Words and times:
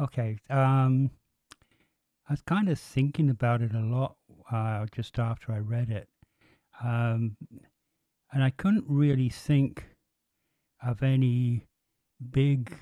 Okay. 0.00 0.38
Um, 0.50 1.10
I 2.28 2.32
was 2.32 2.42
kind 2.42 2.68
of 2.68 2.78
thinking 2.78 3.30
about 3.30 3.62
it 3.62 3.74
a 3.74 3.80
lot 3.80 4.16
uh, 4.50 4.86
just 4.92 5.18
after 5.18 5.52
I 5.52 5.58
read 5.58 5.90
it. 5.90 6.08
Um, 6.82 7.36
and 8.32 8.42
I 8.42 8.50
couldn't 8.50 8.84
really 8.88 9.28
think 9.28 9.84
of 10.84 11.02
any 11.02 11.66
big 12.30 12.74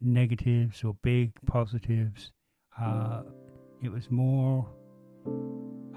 negatives 0.00 0.84
or 0.84 0.94
big 1.02 1.32
positives. 1.46 2.30
Uh, 2.80 3.22
it 3.82 3.90
was 3.90 4.10
more, 4.10 4.68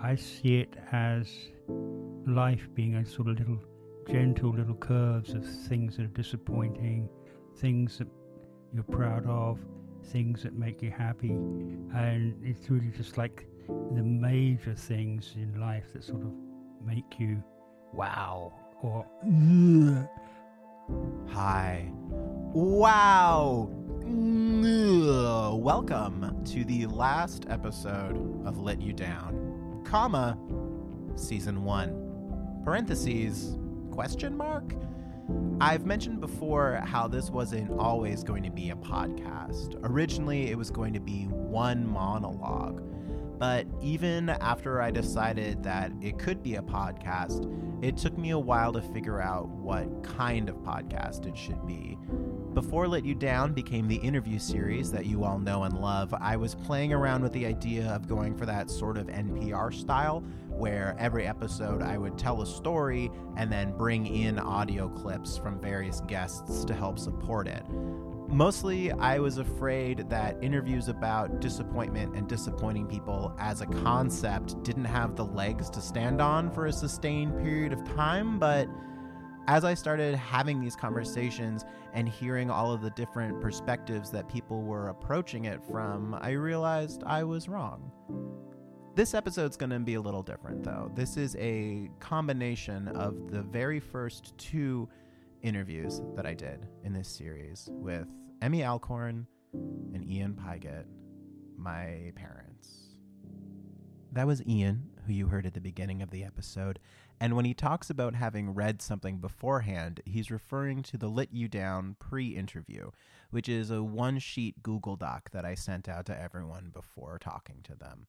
I 0.01 0.15
see 0.15 0.59
it 0.59 0.75
as 0.91 1.29
life 2.25 2.67
being 2.73 2.95
a 2.95 3.05
sort 3.05 3.27
of 3.27 3.37
little 3.37 3.59
gentle 4.09 4.51
little 4.51 4.75
curves 4.75 5.33
of 5.33 5.45
things 5.67 5.97
that 5.97 6.03
are 6.03 6.07
disappointing, 6.07 7.07
things 7.57 7.99
that 7.99 8.07
you're 8.73 8.83
proud 8.83 9.25
of, 9.27 9.59
things 10.05 10.43
that 10.43 10.53
make 10.53 10.81
you 10.81 10.91
happy. 10.91 11.29
And 11.29 12.35
it's 12.43 12.69
really 12.69 12.91
just 12.95 13.17
like 13.17 13.47
the 13.67 14.03
major 14.03 14.73
things 14.73 15.33
in 15.35 15.59
life 15.59 15.93
that 15.93 16.03
sort 16.03 16.21
of 16.21 16.31
make 16.85 17.19
you 17.19 17.43
wow 17.93 18.53
or. 18.81 19.05
Hi. 21.29 21.91
Wow. 22.53 23.69
Welcome 25.53 26.43
to 26.45 26.63
the 26.63 26.87
last 26.87 27.45
episode 27.49 28.45
of 28.45 28.57
Let 28.59 28.81
You 28.81 28.93
Down, 28.93 29.83
comma, 29.85 30.37
season 31.15 31.63
one. 31.63 32.61
Parentheses, 32.63 33.57
question 33.91 34.35
mark? 34.35 34.73
I've 35.61 35.85
mentioned 35.85 36.21
before 36.21 36.81
how 36.85 37.07
this 37.07 37.29
wasn't 37.29 37.71
always 37.79 38.23
going 38.23 38.43
to 38.43 38.49
be 38.49 38.69
a 38.69 38.75
podcast. 38.75 39.77
Originally, 39.83 40.49
it 40.49 40.57
was 40.57 40.71
going 40.71 40.93
to 40.93 40.99
be 40.99 41.25
one 41.25 41.85
monologue. 41.85 42.81
But 43.39 43.67
even 43.81 44.29
after 44.29 44.81
I 44.81 44.91
decided 44.91 45.63
that 45.63 45.91
it 46.01 46.19
could 46.19 46.43
be 46.43 46.55
a 46.55 46.61
podcast, 46.61 47.45
it 47.81 47.95
took 47.95 48.17
me 48.17 48.31
a 48.31 48.39
while 48.39 48.73
to 48.73 48.81
figure 48.81 49.21
out 49.21 49.47
what 49.47 50.03
kind 50.03 50.49
of 50.49 50.57
podcast 50.57 51.25
it 51.25 51.37
should 51.37 51.65
be. 51.65 51.97
Before 52.53 52.87
Let 52.87 53.05
You 53.05 53.15
Down 53.15 53.53
became 53.53 53.87
the 53.87 53.95
interview 53.95 54.39
series 54.39 54.91
that 54.91 55.05
you 55.05 55.23
all 55.23 55.39
know 55.39 55.63
and 55.63 55.79
love, 55.79 56.13
I 56.13 56.35
was 56.35 56.55
playing 56.55 56.91
around 56.91 57.23
with 57.23 57.31
the 57.31 57.45
idea 57.45 57.87
of 57.87 58.07
going 58.07 58.35
for 58.35 58.45
that 58.45 58.69
sort 58.69 58.97
of 58.97 59.07
NPR 59.07 59.73
style, 59.73 60.21
where 60.59 60.95
every 60.99 61.25
episode 61.25 61.81
I 61.81 61.97
would 61.97 62.17
tell 62.17 62.41
a 62.41 62.45
story 62.45 63.09
and 63.37 63.51
then 63.51 63.75
bring 63.77 64.05
in 64.05 64.37
audio 64.37 64.89
clips 64.89 65.37
from 65.37 65.59
various 65.59 66.01
guests 66.01 66.65
to 66.65 66.73
help 66.73 66.99
support 66.99 67.47
it. 67.47 67.63
Mostly, 68.27 68.91
I 68.91 69.17
was 69.17 69.39
afraid 69.39 70.07
that 70.09 70.37
interviews 70.43 70.87
about 70.87 71.39
disappointment 71.39 72.15
and 72.15 72.27
disappointing 72.27 72.85
people 72.85 73.33
as 73.39 73.61
a 73.61 73.65
concept 73.65 74.61
didn't 74.61 74.85
have 74.85 75.15
the 75.15 75.25
legs 75.25 75.69
to 75.71 75.81
stand 75.81 76.21
on 76.21 76.51
for 76.51 76.67
a 76.67 76.73
sustained 76.73 77.41
period 77.41 77.73
of 77.73 77.83
time, 77.95 78.37
but 78.37 78.67
as 79.47 79.63
I 79.63 79.73
started 79.73 80.13
having 80.13 80.61
these 80.61 80.75
conversations 80.75 81.65
and 81.93 82.07
hearing 82.07 82.51
all 82.51 82.71
of 82.71 82.81
the 82.81 82.91
different 82.91 83.41
perspectives 83.41 84.11
that 84.11 84.29
people 84.29 84.61
were 84.61 84.89
approaching 84.89 85.45
it 85.45 85.63
from, 85.63 86.15
I 86.21 86.31
realized 86.31 87.01
I 87.07 87.23
was 87.23 87.49
wrong. 87.49 87.91
This 88.99 89.13
episode's 89.13 89.55
going 89.55 89.69
to 89.69 89.79
be 89.79 89.93
a 89.93 90.01
little 90.01 90.23
different, 90.23 90.61
though. 90.61 90.91
This 90.93 91.15
is 91.15 91.33
a 91.37 91.89
combination 92.01 92.89
of 92.89 93.31
the 93.31 93.41
very 93.43 93.79
first 93.79 94.37
two 94.37 94.89
interviews 95.41 96.01
that 96.17 96.25
I 96.25 96.33
did 96.33 96.67
in 96.83 96.91
this 96.91 97.07
series 97.07 97.69
with 97.71 98.09
Emmy 98.41 98.65
Alcorn 98.65 99.25
and 99.53 100.03
Ian 100.05 100.33
Pygott, 100.33 100.83
my 101.55 102.11
parents. 102.13 102.97
That 104.11 104.27
was 104.27 104.45
Ian, 104.45 104.89
who 105.07 105.13
you 105.13 105.27
heard 105.27 105.45
at 105.45 105.53
the 105.53 105.61
beginning 105.61 106.01
of 106.01 106.11
the 106.11 106.25
episode. 106.25 106.77
And 107.21 107.37
when 107.37 107.45
he 107.45 107.53
talks 107.53 107.89
about 107.89 108.15
having 108.15 108.53
read 108.53 108.81
something 108.81 109.19
beforehand, 109.19 110.01
he's 110.03 110.29
referring 110.29 110.83
to 110.83 110.97
the 110.97 111.07
Let 111.07 111.33
You 111.33 111.47
Down 111.47 111.95
pre 111.99 112.35
interview, 112.35 112.91
which 113.29 113.47
is 113.47 113.71
a 113.71 113.81
one 113.81 114.19
sheet 114.19 114.61
Google 114.61 114.97
Doc 114.97 115.29
that 115.31 115.45
I 115.45 115.55
sent 115.55 115.87
out 115.87 116.05
to 116.07 116.21
everyone 116.21 116.71
before 116.73 117.17
talking 117.17 117.61
to 117.63 117.75
them. 117.75 118.07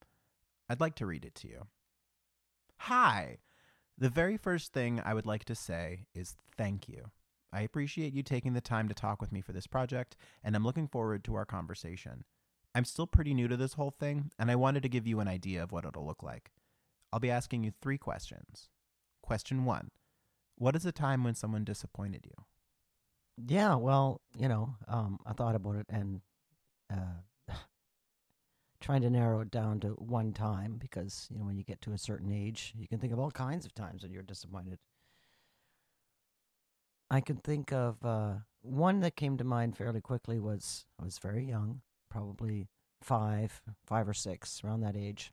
I'd 0.70 0.80
like 0.80 0.94
to 0.96 1.06
read 1.06 1.24
it 1.24 1.34
to 1.34 1.48
you. 1.48 1.66
Hi! 2.76 3.38
The 3.98 4.08
very 4.08 4.36
first 4.36 4.72
thing 4.72 5.02
I 5.04 5.14
would 5.14 5.26
like 5.26 5.44
to 5.46 5.54
say 5.56 6.06
is 6.14 6.36
thank 6.56 6.88
you. 6.88 7.10
I 7.52 7.62
appreciate 7.62 8.12
you 8.12 8.22
taking 8.22 8.52
the 8.52 8.60
time 8.60 8.86
to 8.86 8.94
talk 8.94 9.20
with 9.20 9.32
me 9.32 9.40
for 9.40 9.50
this 9.52 9.66
project, 9.66 10.16
and 10.44 10.54
I'm 10.54 10.62
looking 10.62 10.86
forward 10.86 11.24
to 11.24 11.34
our 11.34 11.44
conversation. 11.44 12.22
I'm 12.72 12.84
still 12.84 13.08
pretty 13.08 13.34
new 13.34 13.48
to 13.48 13.56
this 13.56 13.72
whole 13.72 13.90
thing, 13.90 14.30
and 14.38 14.48
I 14.48 14.54
wanted 14.54 14.84
to 14.84 14.88
give 14.88 15.08
you 15.08 15.18
an 15.18 15.26
idea 15.26 15.60
of 15.60 15.72
what 15.72 15.84
it'll 15.84 16.06
look 16.06 16.22
like. 16.22 16.52
I'll 17.12 17.18
be 17.18 17.32
asking 17.32 17.64
you 17.64 17.72
three 17.72 17.98
questions. 17.98 18.68
Question 19.22 19.64
one 19.64 19.90
What 20.54 20.76
is 20.76 20.86
a 20.86 20.92
time 20.92 21.24
when 21.24 21.34
someone 21.34 21.64
disappointed 21.64 22.24
you? 22.24 22.44
Yeah, 23.44 23.74
well, 23.74 24.20
you 24.38 24.46
know, 24.46 24.76
um, 24.86 25.18
I 25.26 25.32
thought 25.32 25.56
about 25.56 25.74
it 25.74 25.86
and 25.88 26.20
uh, 26.92 27.22
trying 28.90 29.02
to 29.02 29.10
narrow 29.10 29.38
it 29.38 29.52
down 29.52 29.78
to 29.78 29.90
one 29.90 30.32
time 30.32 30.74
because, 30.76 31.28
you 31.30 31.38
know, 31.38 31.44
when 31.44 31.56
you 31.56 31.62
get 31.62 31.80
to 31.80 31.92
a 31.92 31.98
certain 31.98 32.32
age, 32.32 32.74
you 32.76 32.88
can 32.88 32.98
think 32.98 33.12
of 33.12 33.20
all 33.20 33.30
kinds 33.30 33.64
of 33.64 33.72
times 33.72 34.02
when 34.02 34.10
you're 34.10 34.20
disappointed. 34.20 34.80
I 37.08 37.20
can 37.20 37.36
think 37.36 37.72
of 37.72 38.04
uh, 38.04 38.32
one 38.62 38.98
that 38.98 39.14
came 39.14 39.36
to 39.36 39.44
mind 39.44 39.76
fairly 39.76 40.00
quickly 40.00 40.40
was 40.40 40.86
I 41.00 41.04
was 41.04 41.18
very 41.18 41.44
young, 41.44 41.82
probably 42.10 42.66
five, 43.00 43.62
five 43.86 44.08
or 44.08 44.14
six, 44.14 44.60
around 44.64 44.80
that 44.80 44.96
age. 44.96 45.30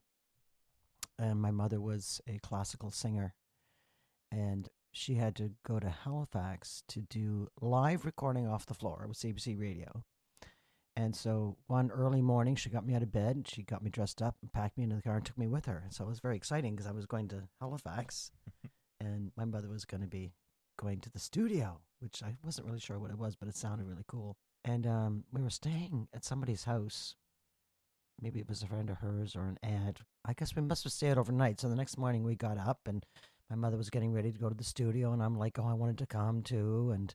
And 1.17 1.41
my 1.41 1.49
mother 1.49 1.81
was 1.81 2.21
a 2.27 2.37
classical 2.37 2.91
singer. 2.91 3.33
And 4.31 4.69
she 4.91 5.15
had 5.15 5.35
to 5.37 5.53
go 5.65 5.79
to 5.79 5.89
Halifax 5.89 6.83
to 6.89 7.01
do 7.01 7.47
live 7.59 8.05
recording 8.05 8.47
off 8.47 8.67
the 8.67 8.75
floor 8.75 9.05
with 9.07 9.17
CBC 9.17 9.59
Radio. 9.59 10.03
And 10.97 11.15
so 11.15 11.57
one 11.67 11.91
early 11.91 12.23
morning, 12.23 12.55
she 12.55 12.71
got 12.71 12.83
me 12.83 12.95
out 12.95 13.03
of 13.03 13.11
bed, 13.11 13.35
and 13.35 13.47
she 13.47 13.61
got 13.61 13.83
me 13.83 13.91
dressed 13.91 14.19
up 14.19 14.35
and 14.41 14.51
packed 14.51 14.79
me 14.79 14.83
into 14.83 14.95
the 14.95 15.03
car 15.03 15.17
and 15.17 15.23
took 15.23 15.37
me 15.37 15.45
with 15.45 15.67
her. 15.67 15.81
And 15.83 15.93
so 15.93 16.03
it 16.03 16.07
was 16.09 16.19
very 16.19 16.35
exciting 16.35 16.75
because 16.75 16.87
I 16.87 16.91
was 16.91 17.05
going 17.05 17.27
to 17.27 17.43
Halifax, 17.61 18.31
and 18.99 19.31
my 19.37 19.45
mother 19.45 19.69
was 19.69 19.85
going 19.85 20.01
to 20.01 20.07
be 20.07 20.33
going 20.75 20.99
to 21.01 21.11
the 21.11 21.19
studio, 21.19 21.81
which 21.99 22.23
I 22.23 22.33
wasn't 22.43 22.65
really 22.65 22.79
sure 22.79 22.97
what 22.97 23.11
it 23.11 23.19
was, 23.19 23.35
but 23.35 23.47
it 23.47 23.55
sounded 23.55 23.85
really 23.85 24.05
cool. 24.07 24.37
And 24.65 24.87
um, 24.87 25.23
we 25.31 25.43
were 25.43 25.51
staying 25.51 26.07
at 26.15 26.25
somebody's 26.25 26.63
house. 26.63 27.15
Maybe 28.19 28.39
it 28.39 28.49
was 28.49 28.63
a 28.63 28.67
friend 28.67 28.89
of 28.89 28.97
hers 28.97 29.35
or 29.35 29.43
an 29.43 29.59
aunt. 29.61 30.01
I 30.25 30.33
guess 30.33 30.55
we 30.55 30.63
must 30.63 30.83
have 30.83 30.93
stayed 30.93 31.19
overnight. 31.19 31.61
So 31.61 31.69
the 31.69 31.75
next 31.75 31.99
morning 31.99 32.23
we 32.23 32.35
got 32.35 32.57
up 32.57 32.79
and 32.87 33.05
my 33.51 33.55
mother 33.55 33.77
was 33.77 33.91
getting 33.91 34.13
ready 34.13 34.31
to 34.31 34.39
go 34.39 34.49
to 34.49 34.55
the 34.55 34.63
studio, 34.63 35.13
and 35.13 35.21
I'm 35.21 35.37
like, 35.37 35.59
oh, 35.59 35.67
I 35.67 35.73
wanted 35.73 35.99
to 35.99 36.07
come 36.07 36.41
too. 36.41 36.91
And 36.93 37.13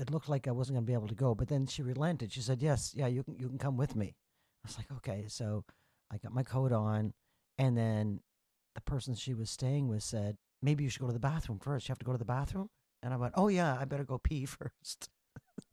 it 0.00 0.10
looked 0.10 0.30
like 0.30 0.48
I 0.48 0.52
wasn't 0.52 0.76
going 0.76 0.86
to 0.86 0.90
be 0.90 0.94
able 0.94 1.08
to 1.08 1.14
go. 1.14 1.34
But 1.34 1.48
then 1.48 1.66
she 1.66 1.82
relented. 1.82 2.32
She 2.32 2.40
said, 2.40 2.62
yes, 2.62 2.94
yeah, 2.96 3.06
you 3.06 3.22
can, 3.22 3.36
you 3.38 3.48
can 3.48 3.58
come 3.58 3.76
with 3.76 3.94
me. 3.94 4.14
I 4.64 4.68
was 4.68 4.78
like, 4.78 4.90
okay. 4.96 5.26
So 5.28 5.64
I 6.10 6.16
got 6.16 6.32
my 6.32 6.42
coat 6.42 6.72
on. 6.72 7.12
And 7.58 7.76
then 7.76 8.20
the 8.74 8.80
person 8.80 9.14
she 9.14 9.34
was 9.34 9.50
staying 9.50 9.88
with 9.88 10.02
said, 10.02 10.36
maybe 10.62 10.84
you 10.84 10.90
should 10.90 11.02
go 11.02 11.06
to 11.06 11.12
the 11.12 11.18
bathroom 11.18 11.58
first. 11.58 11.86
You 11.86 11.92
have 11.92 11.98
to 11.98 12.06
go 12.06 12.12
to 12.12 12.18
the 12.18 12.24
bathroom? 12.24 12.70
And 13.02 13.12
I 13.12 13.18
went, 13.18 13.34
oh, 13.36 13.48
yeah, 13.48 13.76
I 13.78 13.84
better 13.84 14.04
go 14.04 14.16
pee 14.18 14.46
first. 14.46 15.10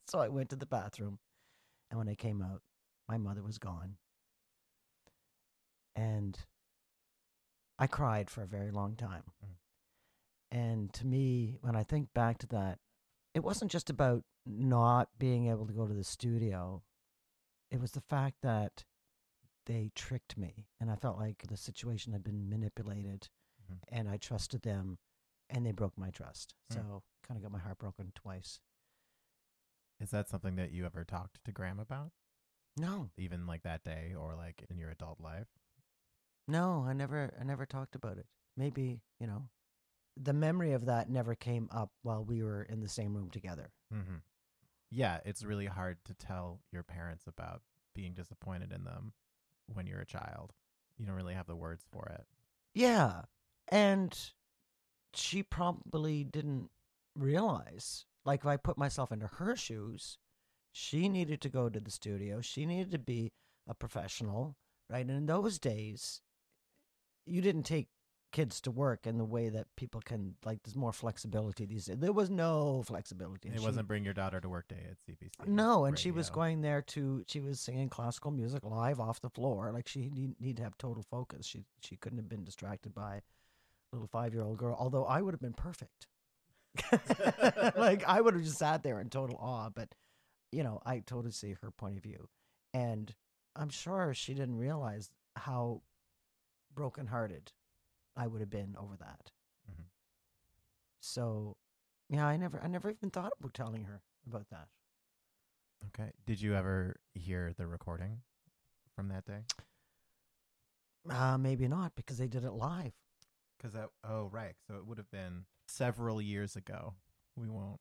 so 0.07 0.19
I 0.19 0.27
went 0.27 0.49
to 0.49 0.57
the 0.57 0.65
bathroom. 0.65 1.19
And 1.89 1.97
when 1.97 2.09
I 2.09 2.15
came 2.15 2.41
out, 2.41 2.61
my 3.07 3.17
mother 3.17 3.41
was 3.41 3.57
gone. 3.57 3.95
And 5.95 6.37
I 7.79 7.87
cried 7.87 8.29
for 8.29 8.43
a 8.43 8.47
very 8.47 8.71
long 8.71 8.95
time. 8.97 9.23
Mm. 9.43 9.55
And 10.51 10.93
to 10.93 11.07
me, 11.07 11.57
when 11.61 11.77
I 11.77 11.83
think 11.83 12.09
back 12.13 12.39
to 12.39 12.47
that, 12.47 12.79
it 13.37 13.43
wasn't 13.43 13.69
just 13.71 13.89
about 13.89 14.23
not 14.45 15.09
being 15.19 15.47
able 15.47 15.67
to 15.67 15.73
go 15.73 15.85
to 15.87 15.93
the 15.93 16.03
studio, 16.03 16.81
it 17.69 17.79
was 17.79 17.91
the 17.91 18.01
fact 18.01 18.37
that 18.41 18.83
they 19.67 19.91
tricked 19.93 20.37
me. 20.37 20.65
And 20.79 20.89
I 20.89 20.95
felt 20.95 21.17
like 21.19 21.43
the 21.47 21.57
situation 21.57 22.13
had 22.13 22.23
been 22.23 22.49
manipulated 22.49 23.29
Mhm. 23.69 23.79
and 23.89 24.09
I 24.09 24.17
trusted 24.17 24.63
them 24.63 24.97
and 25.49 25.65
they 25.65 25.71
broke 25.71 25.97
my 25.97 26.09
trust. 26.09 26.55
Mm. 26.71 26.73
So 26.75 27.03
kind 27.21 27.37
of 27.37 27.43
got 27.43 27.51
my 27.51 27.59
heart 27.59 27.77
broken 27.77 28.11
twice. 28.15 28.59
Is 29.99 30.09
that 30.11 30.29
something 30.29 30.55
that 30.55 30.71
you 30.71 30.85
ever 30.85 31.03
talked 31.05 31.43
to 31.45 31.51
Graham 31.51 31.79
about? 31.79 32.11
No, 32.75 33.09
Even 33.17 33.45
like 33.47 33.63
that 33.63 33.83
day 33.83 34.13
or 34.15 34.35
like 34.35 34.65
in 34.69 34.77
your 34.77 34.89
adult 34.91 35.19
life? 35.19 35.47
no, 36.47 36.85
I 36.85 36.93
never, 36.93 37.33
I 37.39 37.43
never 37.43 37.65
talked 37.65 37.93
about 37.95 38.17
it. 38.17 38.27
Maybe, 38.55 39.01
you 39.19 39.27
know, 39.27 39.49
the 40.21 40.33
memory 40.33 40.73
of 40.73 40.85
that 40.85 41.09
never 41.09 41.35
came 41.35 41.69
up 41.71 41.91
while 42.01 42.23
we 42.23 42.43
were 42.43 42.63
in 42.63 42.81
the 42.81 42.89
same 42.89 43.15
room 43.15 43.29
together. 43.29 43.71
Mm-hmm. 43.93 44.15
Yeah, 44.89 45.19
it's 45.25 45.43
really 45.43 45.65
hard 45.65 45.97
to 46.05 46.13
tell 46.13 46.59
your 46.71 46.83
parents 46.83 47.25
about 47.27 47.61
being 47.93 48.13
disappointed 48.13 48.71
in 48.71 48.83
them 48.83 49.13
when 49.73 49.85
you're 49.85 50.01
a 50.01 50.05
child. 50.05 50.53
You 50.97 51.05
don't 51.05 51.15
really 51.15 51.33
have 51.33 51.47
the 51.47 51.55
words 51.55 51.85
for 51.91 52.05
it. 52.13 52.25
Yeah. 52.73 53.23
And 53.69 54.17
she 55.13 55.43
probably 55.43 56.23
didn't 56.23 56.69
realize, 57.15 58.05
like, 58.25 58.41
if 58.41 58.47
I 58.47 58.57
put 58.57 58.77
myself 58.77 59.11
into 59.11 59.27
her 59.27 59.55
shoes, 59.55 60.17
She 60.79 61.09
needed 61.09 61.41
to 61.41 61.49
go 61.49 61.69
to 61.69 61.79
the 61.79 61.89
studio. 61.89 62.39
She 62.39 62.67
needed 62.67 62.91
to 62.91 62.99
be 62.99 63.31
a 63.67 63.73
professional, 63.73 64.55
right? 64.87 65.07
And 65.07 65.17
in 65.17 65.25
those 65.25 65.57
days, 65.57 66.21
you 67.25 67.41
didn't 67.41 67.63
take 67.63 67.87
kids 68.33 68.59
to 68.61 68.69
work 68.71 69.07
in 69.07 69.17
the 69.17 69.23
way 69.25 69.47
that 69.49 69.65
people 69.77 70.01
can 70.01 70.35
like 70.45 70.61
there's 70.63 70.75
more 70.75 70.91
flexibility 70.91 71.65
these 71.65 71.85
days. 71.85 71.97
There 71.97 72.11
was 72.11 72.29
no 72.29 72.83
flexibility. 72.85 73.49
It 73.49 73.59
She- 73.59 73.65
wasn't 73.65 73.87
bring 73.87 74.03
your 74.03 74.13
daughter 74.13 74.39
to 74.41 74.49
work 74.49 74.67
day 74.67 74.85
at 74.91 74.97
CBC. 74.99 75.47
no, 75.47 75.85
and 75.85 75.97
she 75.97 76.11
was 76.11 76.29
going 76.29 76.61
there 76.61 76.81
to 76.81 77.23
she 77.27 77.39
was 77.39 77.59
singing 77.59 77.89
classical 77.89 78.31
music 78.31 78.63
live 78.63 78.99
off 78.99 79.21
the 79.21 79.29
floor. 79.29 79.71
Like 79.71 79.87
she 79.87 80.09
need, 80.09 80.39
need 80.41 80.57
to 80.57 80.63
have 80.63 80.77
total 80.77 81.03
focus. 81.03 81.45
She 81.45 81.63
she 81.81 81.95
couldn't 81.95 82.17
have 82.17 82.29
been 82.29 82.43
distracted 82.43 82.93
by 82.93 83.15
a 83.15 83.21
little 83.95 84.07
five 84.07 84.33
year 84.33 84.43
old 84.43 84.57
girl. 84.57 84.75
Although 84.77 85.05
I 85.05 85.21
would 85.21 85.33
have 85.33 85.41
been 85.41 85.53
perfect. 85.53 86.07
like 87.77 88.03
I 88.05 88.21
would 88.21 88.33
have 88.33 88.43
just 88.43 88.57
sat 88.59 88.83
there 88.83 88.99
in 88.99 89.09
total 89.09 89.37
awe. 89.37 89.69
But 89.69 89.95
you 90.51 90.63
know, 90.63 90.81
I 90.85 90.99
totally 90.99 91.31
see 91.31 91.55
her 91.61 91.71
point 91.71 91.97
of 91.97 92.03
view, 92.03 92.27
and 92.73 93.13
I'm 93.55 93.69
sure 93.69 94.13
she 94.13 94.33
didn't 94.33 94.57
realize 94.57 95.09
how 95.35 95.81
brokenhearted 96.73 97.51
I 98.17 98.27
would 98.27 98.41
have 98.41 98.49
been 98.49 98.75
over 98.77 98.97
that. 98.97 99.31
Mhm. 99.69 99.85
So, 100.99 101.55
yeah, 102.09 102.25
I 102.25 102.35
never 102.35 102.59
I 102.61 102.67
never 102.67 102.89
even 102.89 103.11
thought 103.11 103.31
about 103.39 103.53
telling 103.53 103.85
her 103.85 104.01
about 104.25 104.49
that. 104.49 104.67
Okay. 105.87 106.11
Did 106.25 106.41
you 106.41 106.55
ever 106.55 106.99
hear 107.13 107.53
the 107.53 107.67
recording 107.67 108.23
from 108.95 109.09
that 109.09 109.25
day? 109.25 109.43
Uh, 111.09 111.37
maybe 111.37 111.67
not 111.67 111.95
because 111.95 112.17
they 112.17 112.27
did 112.27 112.43
it 112.43 112.51
live. 112.51 112.93
Because 113.57 113.73
that. 113.73 113.89
Oh, 114.03 114.27
right. 114.31 114.55
So 114.67 114.75
it 114.75 114.85
would 114.85 114.97
have 114.97 115.11
been 115.11 115.45
several 115.67 116.21
years 116.21 116.55
ago. 116.55 116.95
We 117.35 117.47
won't. 117.47 117.79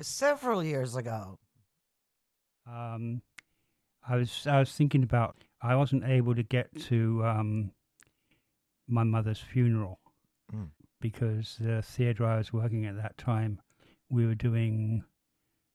Several 0.00 0.64
years 0.64 0.96
ago. 0.96 1.38
Um, 2.66 3.22
I 4.06 4.16
was 4.16 4.46
I 4.46 4.58
was 4.58 4.72
thinking 4.72 5.02
about 5.02 5.36
I 5.60 5.76
wasn't 5.76 6.04
able 6.04 6.34
to 6.34 6.42
get 6.42 6.74
to 6.88 7.24
um, 7.24 7.72
my 8.92 9.04
mother's 9.04 9.40
funeral 9.40 9.98
Mm. 10.52 10.68
because 11.00 11.56
the 11.58 11.80
theatre 11.82 12.26
I 12.26 12.36
was 12.36 12.52
working 12.52 12.84
at 12.84 12.96
that 12.96 13.16
time, 13.16 13.60
we 14.10 14.26
were 14.26 14.34
doing 14.34 15.02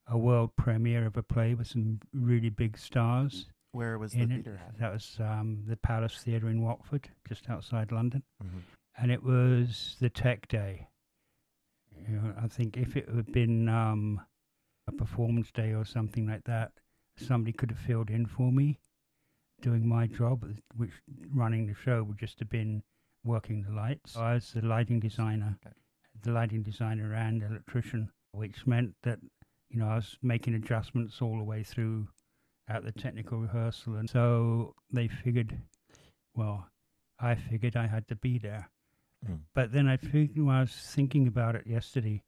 a 0.05 0.17
world 0.17 0.55
premiere 0.55 1.05
of 1.07 1.17
a 1.17 1.23
play 1.23 1.55
with 1.55 1.67
some 1.67 1.99
really 2.13 2.49
big 2.49 2.77
stars 2.77 3.49
Where 3.71 3.97
was 3.97 4.13
the 4.13 4.21
it. 4.21 4.27
theater? 4.29 4.61
That 4.79 4.93
was 4.93 5.17
um, 5.19 5.63
the 5.67 5.75
Palace 5.77 6.21
Theatre 6.21 6.47
in 6.49 6.61
Watford, 6.61 7.09
just 7.27 7.49
outside 7.49 7.91
London, 7.91 8.21
Mhm. 8.43 8.61
and 8.97 9.11
it 9.11 9.23
was 9.23 9.97
the 9.99 10.09
Tech 10.11 10.47
Day. 10.47 10.87
You 12.07 12.15
know, 12.17 12.33
I 12.37 12.47
think 12.47 12.77
if 12.77 12.95
it 12.95 13.09
had 13.09 13.31
been 13.31 13.67
um, 13.67 14.21
a 14.85 14.91
performance 14.91 15.51
day 15.51 15.73
or 15.73 15.83
something 15.85 16.27
like 16.27 16.43
that, 16.43 16.71
somebody 17.15 17.51
could 17.51 17.71
have 17.71 17.79
filled 17.79 18.11
in 18.11 18.27
for 18.27 18.51
me 18.51 18.79
doing 19.61 19.87
my 19.87 20.05
job, 20.05 20.45
which 20.75 20.91
running 21.33 21.65
the 21.65 21.73
show 21.73 22.03
would 22.03 22.19
just 22.19 22.37
have 22.39 22.49
been 22.49 22.83
working 23.27 23.63
the 23.63 23.71
lights. 23.71 24.15
I 24.15 24.33
was 24.35 24.51
the 24.53 24.65
lighting 24.65 24.99
designer, 24.99 25.57
Okay. 25.65 25.75
the 26.23 26.31
lighting 26.31 26.63
designer 26.63 27.13
and 27.13 27.43
electrician, 27.43 28.09
which 28.31 28.65
meant 28.65 28.95
that 29.03 29.19
you 29.69 29.79
know 29.79 29.87
I 29.87 29.95
was 29.95 30.17
making 30.21 30.55
adjustments 30.55 31.21
all 31.21 31.37
the 31.37 31.43
way 31.43 31.63
through 31.63 32.07
at 32.67 32.83
the 32.83 32.91
technical 32.91 33.39
rehearsal, 33.39 33.95
and 33.95 34.09
so 34.09 34.73
they 34.91 35.07
figured, 35.07 35.57
well, 36.35 36.67
I 37.19 37.35
figured 37.35 37.75
I 37.77 37.87
had 37.87 38.07
to 38.09 38.15
be 38.15 38.37
there. 38.37 38.69
Mm. 39.27 39.39
But 39.55 39.71
then 39.71 39.87
I 39.87 39.97
figured 39.97 40.37
when 40.37 40.55
I 40.55 40.61
was 40.61 40.73
thinking 40.73 41.27
about 41.27 41.55
it 41.55 41.65
yesterday, 41.65 42.23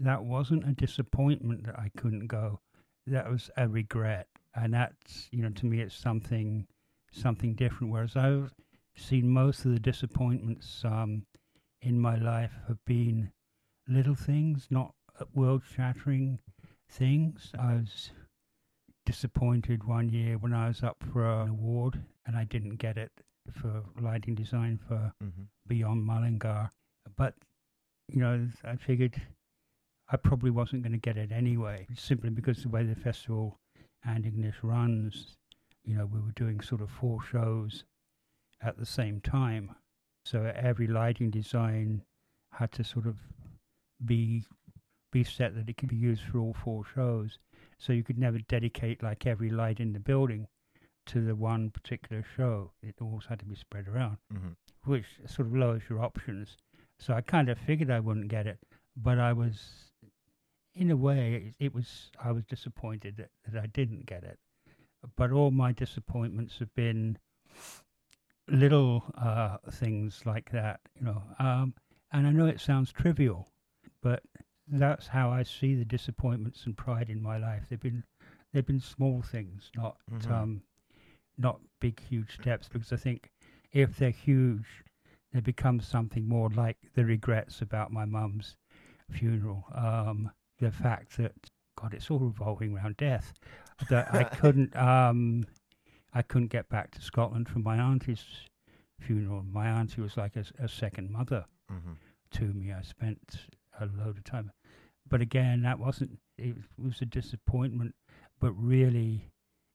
that 0.00 0.24
wasn't 0.24 0.68
a 0.68 0.72
disappointment 0.72 1.64
that 1.66 1.78
I 1.78 1.90
couldn't 1.96 2.26
go. 2.26 2.60
That 3.06 3.30
was 3.30 3.50
a 3.56 3.68
regret, 3.68 4.26
and 4.54 4.74
that's 4.74 5.28
you 5.32 5.42
know 5.42 5.50
to 5.50 5.66
me 5.66 5.80
it's 5.80 5.94
something 5.96 6.66
something 7.10 7.54
different. 7.54 7.92
Whereas 7.92 8.16
I've 8.16 8.52
seen 8.98 9.28
most 9.28 9.64
of 9.64 9.72
the 9.72 9.80
disappointments 9.80 10.82
um, 10.84 11.24
in 11.80 11.98
my 11.98 12.16
life 12.16 12.52
have 12.66 12.84
been 12.84 13.30
little 13.86 14.14
things, 14.14 14.66
not 14.70 14.92
world 15.34 15.62
shattering 15.74 16.38
things. 16.90 17.52
I 17.58 17.74
was 17.74 18.10
disappointed 19.06 19.84
one 19.84 20.08
year 20.10 20.36
when 20.36 20.52
I 20.52 20.68
was 20.68 20.82
up 20.82 21.02
for 21.12 21.24
an 21.24 21.48
award 21.48 22.02
and 22.26 22.36
I 22.36 22.44
didn't 22.44 22.76
get 22.76 22.98
it 22.98 23.12
for 23.52 23.84
lighting 24.00 24.34
design 24.34 24.78
for 24.78 25.12
Mhm. 25.22 25.48
Beyond 25.66 26.04
Mullingar. 26.04 26.70
But, 27.16 27.34
you 28.08 28.20
know, 28.20 28.48
I 28.64 28.76
figured 28.76 29.22
I 30.10 30.16
probably 30.16 30.50
wasn't 30.50 30.82
going 30.82 30.92
to 30.92 30.98
get 30.98 31.16
it 31.16 31.32
anyway, 31.32 31.86
simply 31.94 32.30
because 32.30 32.62
the 32.62 32.68
way 32.68 32.84
the 32.84 32.94
festival 32.94 33.58
Antigonish 34.06 34.62
runs, 34.62 35.36
you 35.84 35.94
know, 35.94 36.06
we 36.06 36.20
were 36.20 36.32
doing 36.32 36.60
sort 36.60 36.80
of 36.80 36.90
four 36.90 37.22
shows 37.22 37.84
at 38.60 38.76
the 38.78 38.86
same 38.86 39.20
time. 39.20 39.74
So 40.24 40.44
every 40.54 40.86
lighting 40.86 41.30
design 41.30 42.02
had 42.52 42.72
to 42.72 42.84
sort 42.84 43.06
of 43.06 43.16
be 44.04 44.44
be 45.10 45.24
set 45.24 45.54
that 45.54 45.68
it 45.70 45.76
could 45.78 45.88
be 45.88 45.96
used 45.96 46.22
for 46.22 46.38
all 46.38 46.52
four 46.52 46.84
shows. 46.94 47.38
So 47.78 47.94
you 47.94 48.04
could 48.04 48.18
never 48.18 48.38
dedicate 48.40 49.02
like 49.02 49.26
every 49.26 49.48
light 49.50 49.80
in 49.80 49.94
the 49.94 50.00
building 50.00 50.48
to 51.06 51.24
the 51.24 51.34
one 51.34 51.70
particular 51.70 52.22
show. 52.36 52.72
It 52.82 52.96
always 53.00 53.24
had 53.26 53.38
to 53.38 53.46
be 53.46 53.54
spread 53.54 53.88
around 53.88 54.18
Mhm. 54.30 54.56
which 54.84 55.06
sort 55.26 55.48
of 55.48 55.54
lowers 55.56 55.82
your 55.88 56.00
options. 56.00 56.58
So 56.98 57.14
I 57.14 57.22
kind 57.22 57.48
of 57.48 57.58
figured 57.58 57.90
I 57.90 58.00
wouldn't 58.00 58.28
get 58.28 58.46
it, 58.46 58.58
but 58.96 59.18
I 59.18 59.32
was, 59.32 59.92
in 60.74 60.90
a 60.90 60.96
way, 60.96 61.54
it, 61.58 61.64
it 61.66 61.74
was 61.74 62.10
I 62.18 62.32
was 62.32 62.44
disappointed 62.44 63.16
that, 63.16 63.30
that 63.50 63.62
I 63.62 63.66
didn't 63.66 64.04
get 64.04 64.24
it. 64.24 64.38
But 65.16 65.32
all 65.32 65.50
my 65.50 65.72
disappointments 65.72 66.58
have 66.58 66.74
been 66.74 67.16
little 68.48 69.04
uh, 69.16 69.58
things 69.70 70.22
like 70.24 70.50
that, 70.52 70.80
you 70.98 71.04
know. 71.06 71.22
Um, 71.38 71.74
and 72.12 72.26
I 72.26 72.30
know 72.30 72.46
it 72.46 72.60
sounds 72.60 72.92
trivial, 72.92 73.48
but 74.02 74.22
that's 74.66 75.06
how 75.06 75.30
I 75.30 75.42
see 75.42 75.74
the 75.74 75.84
disappointments 75.84 76.64
and 76.66 76.76
pride 76.76 77.10
in 77.10 77.22
my 77.22 77.38
life. 77.38 77.64
They've 77.68 77.80
been 77.80 78.04
they've 78.52 78.66
been 78.66 78.80
small 78.80 79.22
things, 79.22 79.70
not 79.76 79.96
Mhm. 80.10 80.30
um, 80.30 80.62
not 81.36 81.60
big 81.80 82.00
huge 82.00 82.34
steps. 82.34 82.68
Because 82.68 82.92
I 82.92 82.96
think 82.96 83.30
if 83.72 83.96
they're 83.96 84.10
huge, 84.10 84.66
they 85.32 85.40
become 85.40 85.80
something 85.80 86.26
more 86.26 86.48
like 86.50 86.78
the 86.94 87.04
regrets 87.04 87.60
about 87.60 87.92
my 87.92 88.04
mum's 88.04 88.56
funeral. 89.10 89.64
Um, 89.74 90.30
the 90.58 90.70
fact 90.72 91.16
that 91.18 91.32
God, 91.76 91.94
it's 91.94 92.10
all 92.10 92.18
revolving 92.18 92.74
around 92.76 92.96
death. 92.96 93.32
That 93.88 94.12
I 94.12 94.24
couldn't, 94.40 94.74
um, 94.74 95.44
I 96.12 96.22
couldn't 96.22 96.48
get 96.48 96.68
back 96.68 96.90
to 96.92 97.02
Scotland 97.02 97.48
for 97.48 97.58
my 97.58 97.76
auntie's 97.78 98.24
funeral. 98.98 99.42
My 99.42 99.68
auntie 99.68 100.00
was 100.00 100.16
like 100.16 100.36
a 100.36 100.68
second 100.68 101.10
mother 101.10 101.44
Mhm. 101.70 101.96
to 102.32 102.52
me. 102.52 102.72
I 102.72 102.82
spent 102.82 103.46
a 103.78 103.86
load 103.86 104.18
of 104.18 104.24
time, 104.24 104.50
but 105.08 105.20
again, 105.20 105.62
that 105.62 105.78
wasn't. 105.78 106.18
It 106.36 106.56
was 106.76 107.00
a 107.02 107.06
disappointment, 107.06 107.94
but 108.40 108.52
really, 108.52 109.30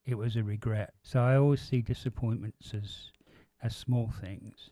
it 0.06 0.16
was 0.16 0.36
a 0.36 0.44
regret. 0.44 0.94
So 1.02 1.22
I 1.24 1.36
always 1.38 1.62
see 1.62 1.82
disappointments 1.82 2.74
as 2.74 3.12
as 3.62 3.76
small 3.76 4.10
things. 4.10 4.72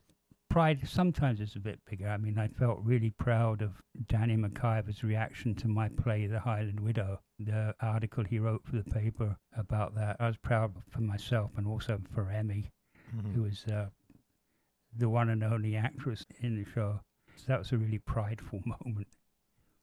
Pride 0.50 0.86
sometimes 0.86 1.40
is 1.40 1.56
a 1.56 1.62
bit 1.62 1.80
bigger. 1.86 2.10
I 2.10 2.18
mean, 2.18 2.38
I 2.38 2.50
felt 2.50 2.84
really 2.84 3.12
proud 3.12 3.62
of 3.62 3.82
Danny 4.08 4.36
McIver's 4.36 5.02
reaction 5.02 5.56
to 5.56 5.70
my 5.70 5.88
play, 5.88 6.28
The 6.28 6.42
Highland 6.42 6.82
Widow. 6.82 7.22
The 7.46 7.76
article 7.82 8.24
he 8.24 8.40
wrote 8.40 8.64
for 8.66 8.76
the 8.78 8.84
paper 8.84 9.38
about 9.56 9.96
that. 9.96 10.18
I 10.20 10.28
was 10.28 10.38
proud 10.38 10.74
for 10.90 11.02
myself 11.02 11.52
and 11.58 11.68
also 11.68 12.02
for 12.14 12.30
Emmy 12.30 12.70
Mhm. 13.16 13.34
who 13.34 13.42
was 13.44 13.66
uh, 13.66 13.90
the 14.96 15.10
one 15.10 15.30
and 15.30 15.44
only 15.44 15.76
actress 15.76 16.26
in 16.40 16.56
the 16.56 16.70
show. 16.70 17.02
So 17.36 17.46
that 17.48 17.60
was 17.60 17.72
a 17.72 17.78
really 17.78 18.00
prideful 18.00 18.62
moment. 18.66 19.08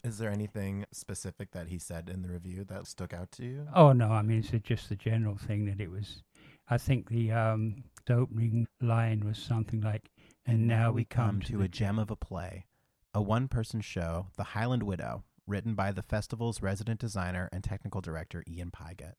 Is 0.05 0.19
there 0.19 0.31
anything 0.31 0.87
specific 0.93 1.51
that 1.51 1.69
he 1.69 1.79
said 1.79 2.09
in 2.09 2.23
the 2.23 2.29
review 2.29 2.65
that 2.65 2.87
stuck 2.87 3.13
out 3.13 3.33
to 3.33 3.45
you? 3.45 3.69
Oh 3.75 3.93
no, 3.93 4.11
I 4.13 4.23
mean 4.23 4.39
it's 4.39 4.51
just 4.67 4.89
the 4.89 4.97
general 4.97 5.37
thing 5.37 5.65
that 5.67 5.81
it 5.81 5.91
was. 5.91 6.23
I 6.69 6.79
think 6.79 7.09
the 7.09 7.33
um, 7.33 7.85
the 8.07 8.15
opening 8.15 8.69
line 8.81 9.21
was 9.27 9.39
something 9.39 9.81
like, 9.81 10.11
"And 10.47 10.67
now 10.69 10.93
we 10.93 11.05
come 11.05 11.41
to 11.43 11.63
a 11.63 11.69
gem 11.69 11.99
of 11.99 12.11
a 12.11 12.17
play, 12.17 12.67
a 13.13 13.21
one 13.21 13.49
person 13.49 13.81
show, 13.81 14.29
The 14.37 14.45
Highland 14.55 14.85
Widow, 14.85 15.25
written 15.49 15.75
by 15.75 15.91
the 15.91 16.03
festival's 16.03 16.63
resident 16.63 17.01
designer 17.01 17.49
and 17.53 17.65
technical 17.65 18.01
director 18.01 18.45
Ian 18.47 18.71
Pygott. 18.71 19.15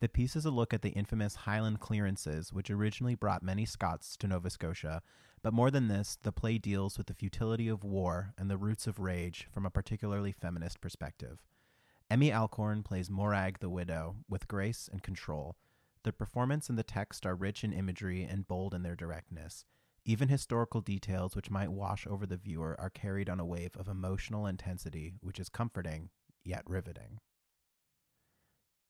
The 0.00 0.08
piece 0.08 0.34
is 0.34 0.44
a 0.44 0.50
look 0.50 0.74
at 0.74 0.82
the 0.82 0.90
infamous 0.90 1.36
Highland 1.36 1.78
clearances, 1.78 2.52
which 2.52 2.70
originally 2.70 3.14
brought 3.14 3.44
many 3.44 3.64
Scots 3.64 4.16
to 4.16 4.26
Nova 4.26 4.50
Scotia. 4.50 5.00
But 5.42 5.54
more 5.54 5.70
than 5.70 5.86
this, 5.86 6.18
the 6.22 6.32
play 6.32 6.58
deals 6.58 6.98
with 6.98 7.06
the 7.06 7.14
futility 7.14 7.68
of 7.68 7.84
war 7.84 8.34
and 8.36 8.50
the 8.50 8.56
roots 8.56 8.88
of 8.88 8.98
rage 8.98 9.46
from 9.52 9.64
a 9.64 9.70
particularly 9.70 10.32
feminist 10.32 10.80
perspective. 10.80 11.38
Emmy 12.10 12.32
Alcorn 12.32 12.82
plays 12.82 13.08
Morag 13.08 13.60
the 13.60 13.70
Widow 13.70 14.16
with 14.28 14.48
grace 14.48 14.88
and 14.90 15.04
control. 15.04 15.56
The 16.02 16.12
performance 16.12 16.68
and 16.68 16.76
the 16.76 16.82
text 16.82 17.24
are 17.24 17.36
rich 17.36 17.62
in 17.62 17.72
imagery 17.72 18.24
and 18.24 18.48
bold 18.48 18.74
in 18.74 18.82
their 18.82 18.96
directness. 18.96 19.64
Even 20.04 20.28
historical 20.28 20.80
details 20.80 21.36
which 21.36 21.50
might 21.50 21.70
wash 21.70 22.06
over 22.08 22.26
the 22.26 22.36
viewer 22.36 22.74
are 22.80 22.90
carried 22.90 23.28
on 23.28 23.38
a 23.38 23.44
wave 23.44 23.76
of 23.76 23.86
emotional 23.86 24.46
intensity, 24.46 25.14
which 25.20 25.38
is 25.38 25.48
comforting 25.48 26.10
yet 26.44 26.62
riveting. 26.66 27.18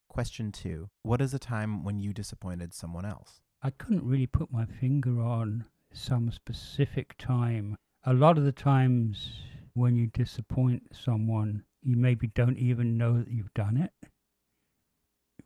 Question 0.09 0.51
two 0.51 0.89
What 1.03 1.21
is 1.21 1.33
a 1.33 1.39
time 1.39 1.83
when 1.83 1.99
you 1.99 2.13
disappointed 2.13 2.73
someone 2.73 3.05
else? 3.05 3.41
I 3.61 3.69
couldn't 3.69 4.03
really 4.03 4.27
put 4.27 4.51
my 4.51 4.65
finger 4.65 5.21
on 5.21 5.65
some 5.93 6.31
specific 6.31 7.15
time. 7.17 7.77
A 8.03 8.13
lot 8.13 8.37
of 8.37 8.43
the 8.43 8.51
times 8.51 9.33
when 9.73 9.95
you 9.95 10.07
disappoint 10.07 10.83
someone, 10.93 11.63
you 11.83 11.95
maybe 11.95 12.27
don't 12.27 12.57
even 12.57 12.97
know 12.97 13.19
that 13.19 13.29
you've 13.29 13.53
done 13.53 13.77
it 13.77 14.09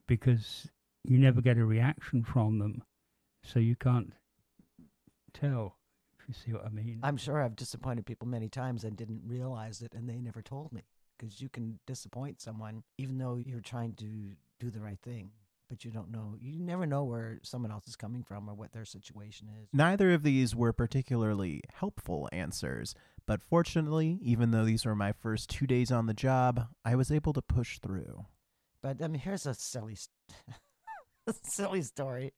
because 0.08 0.70
you 1.04 1.18
never 1.18 1.42
get 1.42 1.58
a 1.58 1.66
reaction 1.66 2.24
from 2.24 2.60
them. 2.60 2.84
So 3.44 3.60
you 3.60 3.76
can't 3.76 4.14
tell, 5.40 5.78
if 6.20 6.28
you 6.28 6.34
see 6.34 6.54
what 6.54 6.66
I 6.66 6.70
mean. 6.70 7.00
I'm 7.04 7.18
sure 7.18 7.42
I've 7.42 7.56
disappointed 7.56 8.06
people 8.06 8.28
many 8.28 8.50
times 8.50 8.84
and 8.84 8.96
didn't 8.96 9.22
realize 9.26 9.82
it, 9.82 9.94
and 9.94 10.10
they 10.10 10.20
never 10.20 10.42
told 10.42 10.72
me. 10.74 10.84
Because 11.18 11.42
you 11.42 11.50
can 11.50 11.80
disappoint 11.88 12.42
someone 12.42 12.84
even 13.00 13.18
though 13.18 13.38
you're 13.44 13.60
trying 13.60 13.94
to 13.94 14.36
do 14.60 14.70
the 14.70 14.80
right 14.80 15.00
thing, 15.02 15.32
but 15.68 15.84
you 15.84 15.90
don't 15.92 16.12
know. 16.12 16.36
You 16.40 16.60
never 16.60 16.86
know 16.86 17.04
where 17.04 17.40
someone 17.44 17.72
else 17.72 17.88
is 17.88 17.96
coming 17.96 18.24
from 18.24 18.48
or 18.50 18.54
what 18.54 18.72
their 18.72 18.86
situation 18.86 19.50
is. 19.62 19.68
Neither 19.74 20.14
of 20.14 20.24
these 20.24 20.56
were 20.56 20.74
particularly 20.74 21.62
helpful 21.74 22.30
answers, 22.32 22.94
but 23.26 23.42
fortunately, 23.42 24.20
even 24.22 24.52
though 24.52 24.64
these 24.66 24.86
were 24.86 24.96
my 24.96 25.12
first 25.12 25.50
two 25.50 25.68
days 25.68 25.92
on 25.92 26.06
the 26.06 26.14
job, 26.14 26.68
I 26.86 26.96
was 26.96 27.12
able 27.12 27.34
to 27.34 27.42
push 27.42 27.80
through. 27.80 28.26
But 28.82 29.02
I 29.02 29.08
mean, 29.08 29.22
here's 29.22 29.46
a 29.46 29.54
silly, 29.54 29.96
st- 29.96 31.36
silly 31.44 31.82
story, 31.82 32.34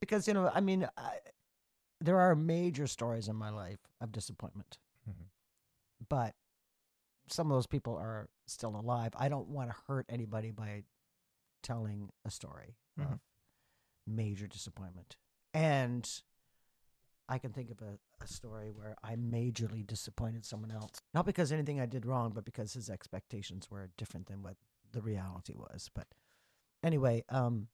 because 0.00 0.28
you 0.28 0.34
know, 0.34 0.50
I 0.54 0.60
mean, 0.60 0.86
I, 0.96 1.16
there 2.04 2.20
are 2.20 2.34
major 2.34 2.86
stories 2.86 3.28
in 3.28 3.36
my 3.36 3.50
life 3.50 3.80
of 4.00 4.12
disappointment, 4.12 4.78
Mhm. 5.08 5.28
but 6.08 6.34
some 7.28 7.50
of 7.50 7.56
those 7.56 7.66
people 7.66 7.96
are 7.96 8.28
still 8.46 8.76
alive. 8.76 9.12
I 9.16 9.28
don't 9.28 9.48
want 9.48 9.70
to 9.70 9.76
hurt 9.86 10.06
anybody 10.08 10.50
by 10.50 10.84
telling 11.62 12.10
a 12.24 12.30
story 12.30 12.76
Mhm. 12.98 13.12
of 13.12 13.20
major 14.06 14.46
disappointment, 14.48 15.16
and 15.54 16.22
I 17.28 17.38
can 17.38 17.52
think 17.52 17.70
of 17.70 17.80
a, 17.80 17.98
a 18.20 18.26
story 18.26 18.70
where 18.70 18.96
I 19.02 19.16
majorly 19.16 19.86
disappointed 19.86 20.44
someone 20.44 20.70
else, 20.72 21.00
not 21.14 21.24
because 21.24 21.52
anything 21.52 21.80
I 21.80 21.86
did 21.86 22.04
wrong, 22.04 22.32
but 22.32 22.44
because 22.44 22.74
his 22.74 22.90
expectations 22.90 23.70
were 23.70 23.88
different 23.96 24.26
than 24.26 24.42
what 24.42 24.56
the 24.90 25.00
reality 25.00 25.54
was. 25.54 25.88
But 25.94 26.08
anyway, 26.82 27.24
um, 27.28 27.68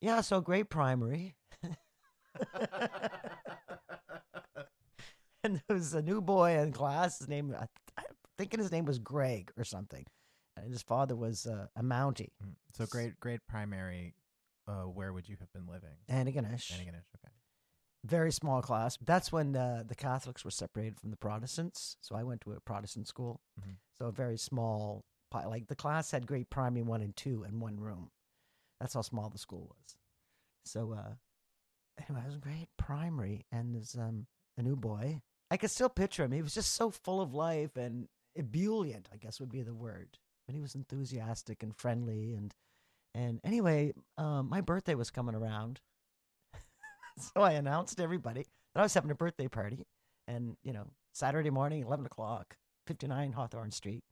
yeah, 0.00 0.22
so 0.22 0.40
grade 0.40 0.70
primary. 0.70 1.36
and 5.44 5.60
there 5.66 5.76
was 5.76 5.94
a 5.94 6.02
new 6.02 6.20
boy 6.20 6.58
in 6.58 6.72
class. 6.72 7.18
His 7.18 7.28
name, 7.28 7.54
I, 7.58 7.66
I'm 7.98 8.04
thinking 8.38 8.60
his 8.60 8.72
name 8.72 8.84
was 8.84 8.98
Greg 8.98 9.50
or 9.56 9.64
something. 9.64 10.04
And 10.56 10.70
his 10.70 10.82
father 10.82 11.16
was 11.16 11.46
uh, 11.46 11.66
a 11.76 11.82
Mountie, 11.82 12.30
Mm. 12.44 12.54
So 12.76 12.86
great, 12.86 13.18
grade 13.20 13.40
primary, 13.48 14.14
uh, 14.68 14.82
where 14.82 15.12
would 15.12 15.28
you 15.28 15.36
have 15.40 15.52
been 15.52 15.66
living? 15.66 15.96
Antigonish. 16.08 16.70
Antigonish, 16.72 17.06
okay. 17.16 17.32
Very 18.04 18.32
small 18.32 18.62
class. 18.62 18.96
That's 19.04 19.30
when 19.32 19.56
uh, 19.56 19.84
the 19.86 19.94
Catholics 19.94 20.44
were 20.44 20.50
separated 20.50 20.98
from 20.98 21.10
the 21.10 21.16
Protestants. 21.16 21.96
So 22.00 22.14
I 22.14 22.22
went 22.22 22.40
to 22.42 22.52
a 22.52 22.60
Protestant 22.60 23.08
school. 23.08 23.40
Mhm. 23.60 23.76
So 23.98 24.06
a 24.06 24.12
very 24.12 24.38
small, 24.38 25.04
like 25.32 25.68
the 25.68 25.76
class 25.76 26.10
had 26.10 26.26
grade 26.26 26.48
primary 26.50 26.82
one 26.82 27.02
and 27.02 27.14
two 27.14 27.44
in 27.44 27.60
one 27.60 27.78
room. 27.78 28.10
That's 28.80 28.94
how 28.94 29.02
small 29.02 29.28
the 29.28 29.38
school 29.38 29.66
was. 29.68 29.96
So 30.64 30.92
uh, 30.92 31.14
anyway, 32.08 32.22
I 32.24 32.26
was 32.26 32.36
grade 32.36 32.68
primary, 32.76 33.46
and 33.52 33.74
there's 33.74 33.96
um, 33.96 34.26
a 34.56 34.62
new 34.62 34.76
boy. 34.76 35.20
I 35.50 35.56
could 35.56 35.70
still 35.70 35.88
picture 35.88 36.24
him. 36.24 36.32
He 36.32 36.42
was 36.42 36.54
just 36.54 36.74
so 36.74 36.90
full 36.90 37.20
of 37.20 37.34
life 37.34 37.76
and 37.76 38.08
ebullient, 38.36 39.08
I 39.12 39.16
guess 39.16 39.40
would 39.40 39.50
be 39.50 39.62
the 39.62 39.74
word. 39.74 40.18
But 40.46 40.54
he 40.54 40.60
was 40.60 40.74
enthusiastic 40.74 41.62
and 41.62 41.76
friendly, 41.76 42.34
and 42.34 42.54
and 43.14 43.40
anyway, 43.44 43.92
um, 44.18 44.48
my 44.48 44.60
birthday 44.60 44.94
was 44.94 45.10
coming 45.10 45.34
around, 45.34 45.80
so 47.18 47.42
I 47.42 47.52
announced 47.52 47.96
to 47.96 48.02
everybody 48.02 48.46
that 48.74 48.80
I 48.80 48.84
was 48.84 48.94
having 48.94 49.10
a 49.10 49.16
birthday 49.16 49.48
party, 49.48 49.86
and 50.28 50.56
you 50.62 50.72
know, 50.72 50.86
Saturday 51.12 51.50
morning, 51.50 51.82
eleven 51.82 52.06
o'clock, 52.06 52.56
fifty 52.86 53.06
nine 53.06 53.32
Hawthorne 53.32 53.70
Street. 53.70 54.04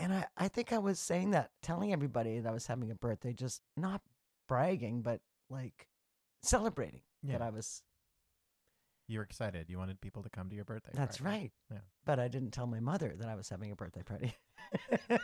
And 0.00 0.12
I, 0.12 0.26
I 0.36 0.46
think 0.46 0.72
I 0.72 0.78
was 0.78 1.00
saying 1.00 1.32
that, 1.32 1.50
telling 1.60 1.92
everybody 1.92 2.38
that 2.38 2.48
I 2.48 2.52
was 2.52 2.68
having 2.68 2.88
a 2.90 2.94
birthday, 2.94 3.32
just 3.32 3.62
not 3.76 4.00
bragging, 4.48 5.02
but 5.02 5.20
like 5.50 5.88
celebrating 6.42 7.00
that 7.24 7.40
Yeah. 7.40 7.46
I 7.46 7.50
was. 7.50 7.82
You 9.08 9.18
were 9.20 9.24
excited. 9.24 9.70
You 9.70 9.78
wanted 9.78 10.00
people 10.02 10.22
to 10.22 10.28
come 10.28 10.50
to 10.50 10.54
your 10.54 10.64
birthday. 10.66 10.90
That's 10.92 11.16
party. 11.18 11.38
right. 11.38 11.52
Yeah. 11.70 11.78
But 12.04 12.18
I 12.18 12.28
didn't 12.28 12.50
tell 12.50 12.66
my 12.66 12.80
mother 12.80 13.14
that 13.18 13.28
I 13.28 13.36
was 13.36 13.48
having 13.48 13.70
a 13.70 13.74
birthday 13.76 14.02
party. 14.02 14.34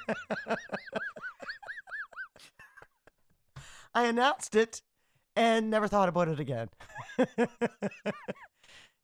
I 3.95 4.07
announced 4.07 4.57
it 4.57 4.83
and 5.37 5.71
never 5.71 5.87
thought 5.87 6.09
about 6.09 6.29
it 6.29 6.41
again. 6.41 6.69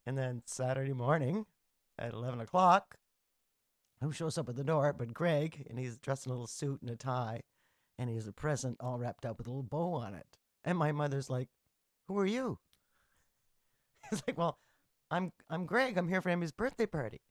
and 0.05 0.17
then 0.17 0.41
Saturday 0.45 0.93
morning 0.93 1.45
at 1.97 2.13
11 2.13 2.41
o'clock, 2.41 2.95
who 4.01 4.11
shows 4.11 4.37
up 4.37 4.49
at 4.49 4.55
the 4.55 4.63
door 4.63 4.93
but 4.93 5.13
Greg, 5.13 5.65
and 5.69 5.77
he's 5.79 5.97
dressed 5.97 6.25
in 6.25 6.31
a 6.31 6.33
little 6.33 6.47
suit 6.47 6.81
and 6.81 6.89
a 6.89 6.95
tie, 6.95 7.41
and 7.99 8.09
he 8.09 8.15
has 8.15 8.27
a 8.27 8.33
present 8.33 8.77
all 8.79 8.97
wrapped 8.97 9.25
up 9.25 9.37
with 9.37 9.47
a 9.47 9.49
little 9.49 9.63
bow 9.63 9.93
on 9.93 10.13
it. 10.13 10.25
And 10.65 10.77
my 10.77 10.91
mother's 10.91 11.29
like, 11.29 11.47
Who 12.07 12.17
are 12.17 12.25
you? 12.25 12.59
He's 14.19 14.21
like, 14.27 14.37
Well, 14.37 14.59
I'm 15.09 15.31
I'm 15.49 15.65
Greg. 15.65 15.97
I'm 15.97 16.07
here 16.07 16.21
for 16.21 16.29
Amy's 16.29 16.51
birthday 16.51 16.85
party. 16.85 17.21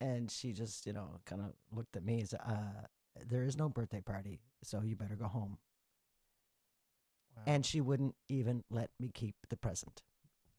And 0.00 0.30
she 0.30 0.52
just, 0.52 0.86
you 0.86 0.92
know, 0.92 1.20
kind 1.26 1.40
of 1.40 1.52
looked 1.72 1.96
at 1.96 2.04
me 2.04 2.20
and 2.20 2.28
said, 2.28 2.40
uh, 2.46 2.86
there 3.26 3.42
is 3.42 3.56
no 3.56 3.68
birthday 3.68 4.00
party, 4.00 4.38
so 4.62 4.80
you 4.82 4.94
better 4.94 5.16
go 5.16 5.26
home. 5.26 5.58
Wow. 7.36 7.42
And 7.46 7.66
she 7.66 7.80
wouldn't 7.80 8.14
even 8.28 8.62
let 8.70 8.90
me 9.00 9.10
keep 9.12 9.34
the 9.48 9.56
present. 9.56 10.02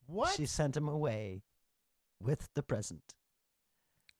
what? 0.07 0.35
She 0.35 0.45
sent 0.45 0.75
him 0.75 0.87
away 0.89 1.43
with 2.21 2.49
the 2.53 2.63
present. 2.63 3.15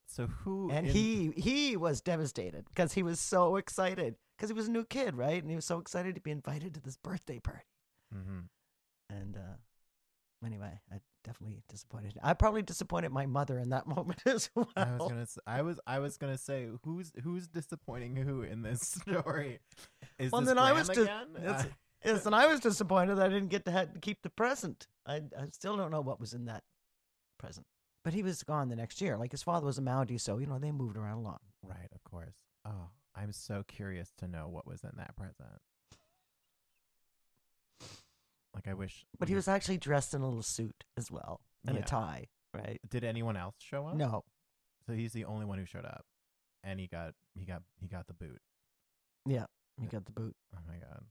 so 0.08 0.27
who? 0.27 0.69
And 0.72 0.88
in- 0.88 0.93
he 0.93 1.31
he 1.36 1.75
was 1.77 2.00
devastated 2.01 2.65
because 2.69 2.93
he 2.93 3.03
was 3.03 3.19
so 3.19 3.58
excited 3.58 4.15
because 4.38 4.50
he 4.50 4.53
was 4.53 4.67
a 4.69 4.72
new 4.72 4.86
kid, 4.86 5.15
right? 5.15 5.41
And 5.41 5.50
he 5.50 5.55
was 5.58 5.65
so 5.65 5.79
excited 5.79 6.15
to 6.15 6.22
be 6.22 6.31
invited 6.31 6.74
to 6.75 6.79
this 6.81 6.96
birthday 6.96 7.39
party. 7.39 7.65
Mhm. 8.15 8.48
And 9.10 9.36
uh, 9.36 9.58
anyway, 10.46 10.79
I 10.91 11.00
definitely 11.24 11.62
disappointed. 11.69 12.17
I 12.24 12.34
probably 12.34 12.62
disappointed 12.62 13.12
my 13.12 13.25
mother 13.25 13.58
in 13.60 13.69
that 13.69 13.88
moment 13.96 14.22
as 14.25 14.50
well. 14.55 14.69
I 14.75 14.96
was 14.96 15.10
gonna. 15.10 15.25
I 15.48 15.62
was. 15.62 15.79
I 15.88 16.00
was 16.00 16.17
gonna 16.17 16.38
say 16.38 16.67
who's 16.84 17.12
who's 17.24 17.48
disappointing 17.48 18.15
who 18.15 18.41
in 18.43 18.62
this 18.62 18.81
story. 19.01 19.60
Is 20.17 20.31
Well, 20.31 20.41
this 20.41 20.50
then 20.50 20.58
I 20.58 20.74
was 20.74 20.89
again? 20.89 21.27
Uh, 21.46 21.63
Yes, 22.05 22.25
and 22.25 22.34
I 22.34 22.48
was 22.48 22.62
disappointed 22.62 23.15
that 23.15 23.25
I 23.25 23.27
didn't 23.27 23.50
get 23.50 23.65
to 23.65 23.72
ha- 23.74 23.86
keep 24.01 24.22
the 24.22 24.29
present. 24.29 24.88
I, 25.05 25.15
I 25.38 25.48
still 25.51 25.75
don't 25.75 25.91
know 25.91 26.00
what 26.00 26.17
was 26.17 26.34
in 26.34 26.46
that 26.46 26.63
present. 27.38 27.65
But 28.05 28.13
he 28.13 28.24
was 28.24 28.41
gone 28.41 28.69
the 28.69 28.77
next 28.77 29.01
year. 29.01 29.17
Like 29.17 29.31
his 29.31 29.43
father 29.43 29.65
was 29.65 29.77
a 29.77 29.81
Mountie, 29.81 30.17
so 30.17 30.38
you 30.38 30.46
know 30.46 30.60
they 30.60 30.72
moved 30.72 30.96
around 30.96 31.17
a 31.17 31.22
lot. 31.22 31.41
right, 31.62 31.89
of 31.93 32.01
course. 32.05 32.38
Oh, 32.65 32.88
I'm 33.15 33.34
so 33.34 33.65
curious 33.67 34.13
to 34.19 34.29
know 34.29 34.48
what 34.48 34.65
was 34.65 34.81
in 34.86 34.91
that 34.96 35.13
present. 35.17 35.60
Like 38.56 38.68
I 38.68 38.74
wish. 38.74 39.06
But 39.20 39.29
he 39.29 39.36
was 39.36 39.48
actually 39.48 39.77
dressed 39.77 40.13
in 40.13 40.22
a 40.22 40.25
little 40.25 40.41
suit 40.44 40.84
as 40.98 41.12
well 41.12 41.41
and 41.65 41.75
Yeah. 41.77 41.84
a 41.84 41.86
tie, 41.86 42.27
right? 42.53 42.79
Did 42.89 43.03
anyone 43.03 43.38
else 43.38 43.56
show 43.60 43.88
up? 43.88 43.96
No, 43.96 44.24
So 44.88 44.94
he's 44.94 45.13
the 45.13 45.25
only 45.25 45.46
one 45.46 45.60
who 45.60 45.65
showed 45.65 45.86
up, 45.86 46.06
and 46.63 46.79
he 46.79 46.88
got 46.88 47.13
he 47.36 47.46
got 47.46 47.62
he 47.79 47.88
got 47.88 48.08
the 48.08 48.13
boot. 48.13 48.41
yeah, 49.25 49.46
he 49.79 49.86
got 49.88 50.06
the 50.06 50.12
boot. 50.12 50.36
Oh 50.56 50.60
my 50.68 50.77
god. 50.77 51.03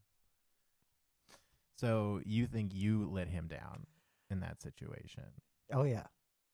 So 1.76 2.20
you 2.24 2.46
think 2.46 2.74
you 2.74 3.08
let 3.10 3.28
him 3.28 3.46
down 3.46 3.86
in 4.30 4.40
that 4.40 4.60
situation? 4.60 5.24
Oh 5.72 5.84
yeah, 5.84 6.06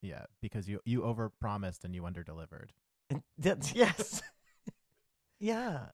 Yeah, 0.03 0.27
because 0.43 0.69
you 0.69 0.81
you 0.85 1.01
overpromised 1.01 1.85
and 1.85 1.95
you 1.95 2.03
underdelivered. 2.03 2.71
and 3.09 3.23
that's 3.39 3.75
yes, 3.75 4.23
yeah. 5.41 5.87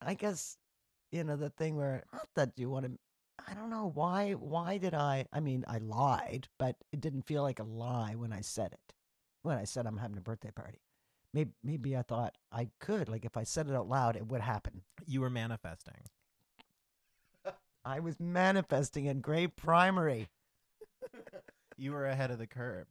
I 0.00 0.14
guess 0.14 0.56
you 1.10 1.24
know 1.24 1.36
the 1.36 1.50
thing 1.50 1.76
where 1.76 2.04
not 2.12 2.28
that 2.36 2.52
you 2.56 2.70
want 2.70 2.86
to. 2.86 2.92
I 3.48 3.54
don't 3.54 3.70
know 3.70 3.90
why. 3.94 4.32
Why 4.32 4.78
did 4.78 4.94
I? 4.94 5.26
I 5.32 5.40
mean, 5.40 5.64
I 5.66 5.78
lied, 5.78 6.48
but 6.58 6.76
it 6.92 7.00
didn't 7.00 7.22
feel 7.26 7.42
like 7.42 7.58
a 7.58 7.64
lie 7.64 8.14
when 8.14 8.32
I 8.32 8.40
said 8.40 8.72
it. 8.72 8.94
When 9.42 9.58
I 9.58 9.64
said 9.64 9.86
I'm 9.86 9.96
having 9.98 10.16
a 10.18 10.22
birthday 10.22 10.50
party, 10.52 10.78
maybe 11.34 11.50
maybe 11.64 11.96
I 11.96 12.02
thought 12.02 12.36
I 12.52 12.68
could. 12.78 13.08
Like 13.08 13.24
if 13.24 13.36
I 13.36 13.42
said 13.42 13.68
it 13.68 13.74
out 13.74 13.88
loud, 13.88 14.16
it 14.16 14.26
would 14.28 14.40
happen. 14.40 14.82
You 15.06 15.20
were 15.20 15.30
manifesting. 15.30 15.94
I 17.84 17.98
was 17.98 18.20
manifesting 18.20 19.06
in 19.06 19.20
grade 19.20 19.56
primary. 19.56 20.28
you 21.76 21.90
were 21.92 22.06
ahead 22.06 22.30
of 22.30 22.38
the 22.38 22.46
curve. 22.46 22.86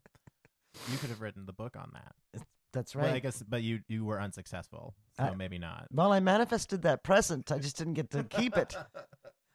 You 0.91 0.97
could 0.97 1.09
have 1.09 1.21
written 1.21 1.45
the 1.45 1.53
book 1.53 1.77
on 1.77 1.91
that. 1.93 2.43
That's 2.73 2.93
Well, 2.95 3.05
right. 3.05 3.15
I 3.15 3.19
guess, 3.19 3.41
but 3.47 3.63
you 3.63 3.81
you 3.87 4.03
were 4.03 4.19
unsuccessful, 4.19 4.93
so 5.17 5.23
I- 5.23 5.35
maybe 5.35 5.57
not. 5.59 5.87
well, 5.91 6.11
I 6.11 6.19
manifested 6.19 6.81
that 6.81 7.03
present. 7.03 7.51
I 7.51 7.59
just 7.59 7.77
didn't 7.77 7.93
get 7.93 8.09
to 8.11 8.23
keep 8.25 8.57
it. 8.57 8.75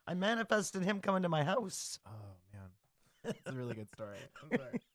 I 0.06 0.14
manifested 0.14 0.82
him 0.84 1.00
coming 1.00 1.22
to 1.22 1.28
my 1.28 1.42
house. 1.44 1.98
Oh 2.06 2.10
man, 2.52 2.68
it's 3.24 3.50
a 3.50 3.52
really 3.52 3.74
good 3.74 3.88
story. 3.90 4.16
I'm 4.42 4.58
sorry. 4.58 4.80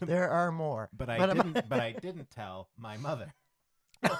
There 0.00 0.30
are 0.30 0.50
more. 0.52 0.88
But 0.96 1.10
I 1.10 1.18
But 1.18 1.30
I'm- 1.30 1.36
didn't. 1.52 1.68
but 1.68 1.80
I 1.80 1.92
didn't 1.92 2.30
tell 2.30 2.68
my 2.78 2.96
mother. 2.96 3.34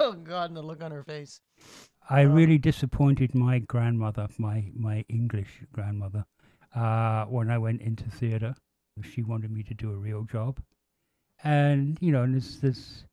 oh 0.00 0.12
God! 0.12 0.50
And 0.50 0.56
the 0.56 0.62
look 0.62 0.82
on 0.82 0.90
her 0.90 1.04
face. 1.04 1.40
I 2.10 2.24
Um, 2.24 2.32
really 2.32 2.58
disappointed 2.58 3.34
my 3.34 3.58
grandmother, 3.60 4.28
my 4.38 4.70
my 4.74 5.04
English 5.08 5.62
grandmother, 5.72 6.24
uh, 6.74 7.26
when 7.26 7.50
I 7.50 7.58
went 7.58 7.80
into 7.82 8.10
theatre. 8.10 8.54
She 9.02 9.22
wanted 9.22 9.50
me 9.52 9.62
to 9.64 9.74
do 9.74 9.92
a 9.92 9.96
real 9.96 10.24
job, 10.24 10.60
and 11.44 11.96
you 12.00 12.10
know, 12.10 12.22
and 12.24 12.34
there's 12.34 12.60
there's 12.60 13.04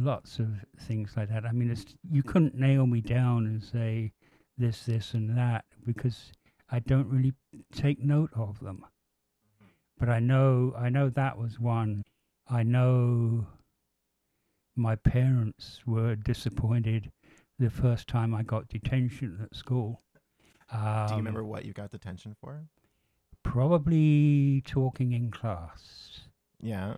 lots 0.00 0.38
of 0.38 0.48
things 0.78 1.12
like 1.16 1.28
that. 1.30 1.44
I 1.44 1.52
mean, 1.52 1.70
it's 1.70 1.84
you 2.10 2.22
couldn't 2.22 2.54
nail 2.54 2.86
me 2.86 3.00
down 3.00 3.46
and 3.46 3.62
say 3.62 4.12
this, 4.56 4.84
this, 4.84 5.14
and 5.14 5.36
that 5.36 5.64
because 5.84 6.32
I 6.70 6.78
don't 6.80 7.08
really 7.08 7.34
take 7.72 8.02
note 8.02 8.30
of 8.34 8.60
them. 8.60 8.84
But 9.98 10.08
I 10.08 10.20
know 10.20 10.74
I 10.76 10.88
know 10.88 11.08
that 11.10 11.38
was 11.38 11.60
one. 11.60 12.04
I 12.48 12.62
know 12.62 13.46
my 14.76 14.96
parents 14.96 15.80
were 15.86 16.16
disappointed 16.16 17.10
the 17.58 17.70
first 17.70 18.08
time 18.08 18.34
I 18.34 18.42
got 18.42 18.68
detention 18.68 19.38
at 19.42 19.56
school. 19.56 20.02
Um, 20.70 21.06
Do 21.06 21.12
you 21.12 21.18
remember 21.18 21.44
what 21.44 21.64
you 21.64 21.72
got 21.72 21.90
detention 21.90 22.34
for? 22.40 22.64
Probably 23.44 24.62
talking 24.66 25.12
in 25.12 25.30
class. 25.30 26.20
Yeah. 26.60 26.94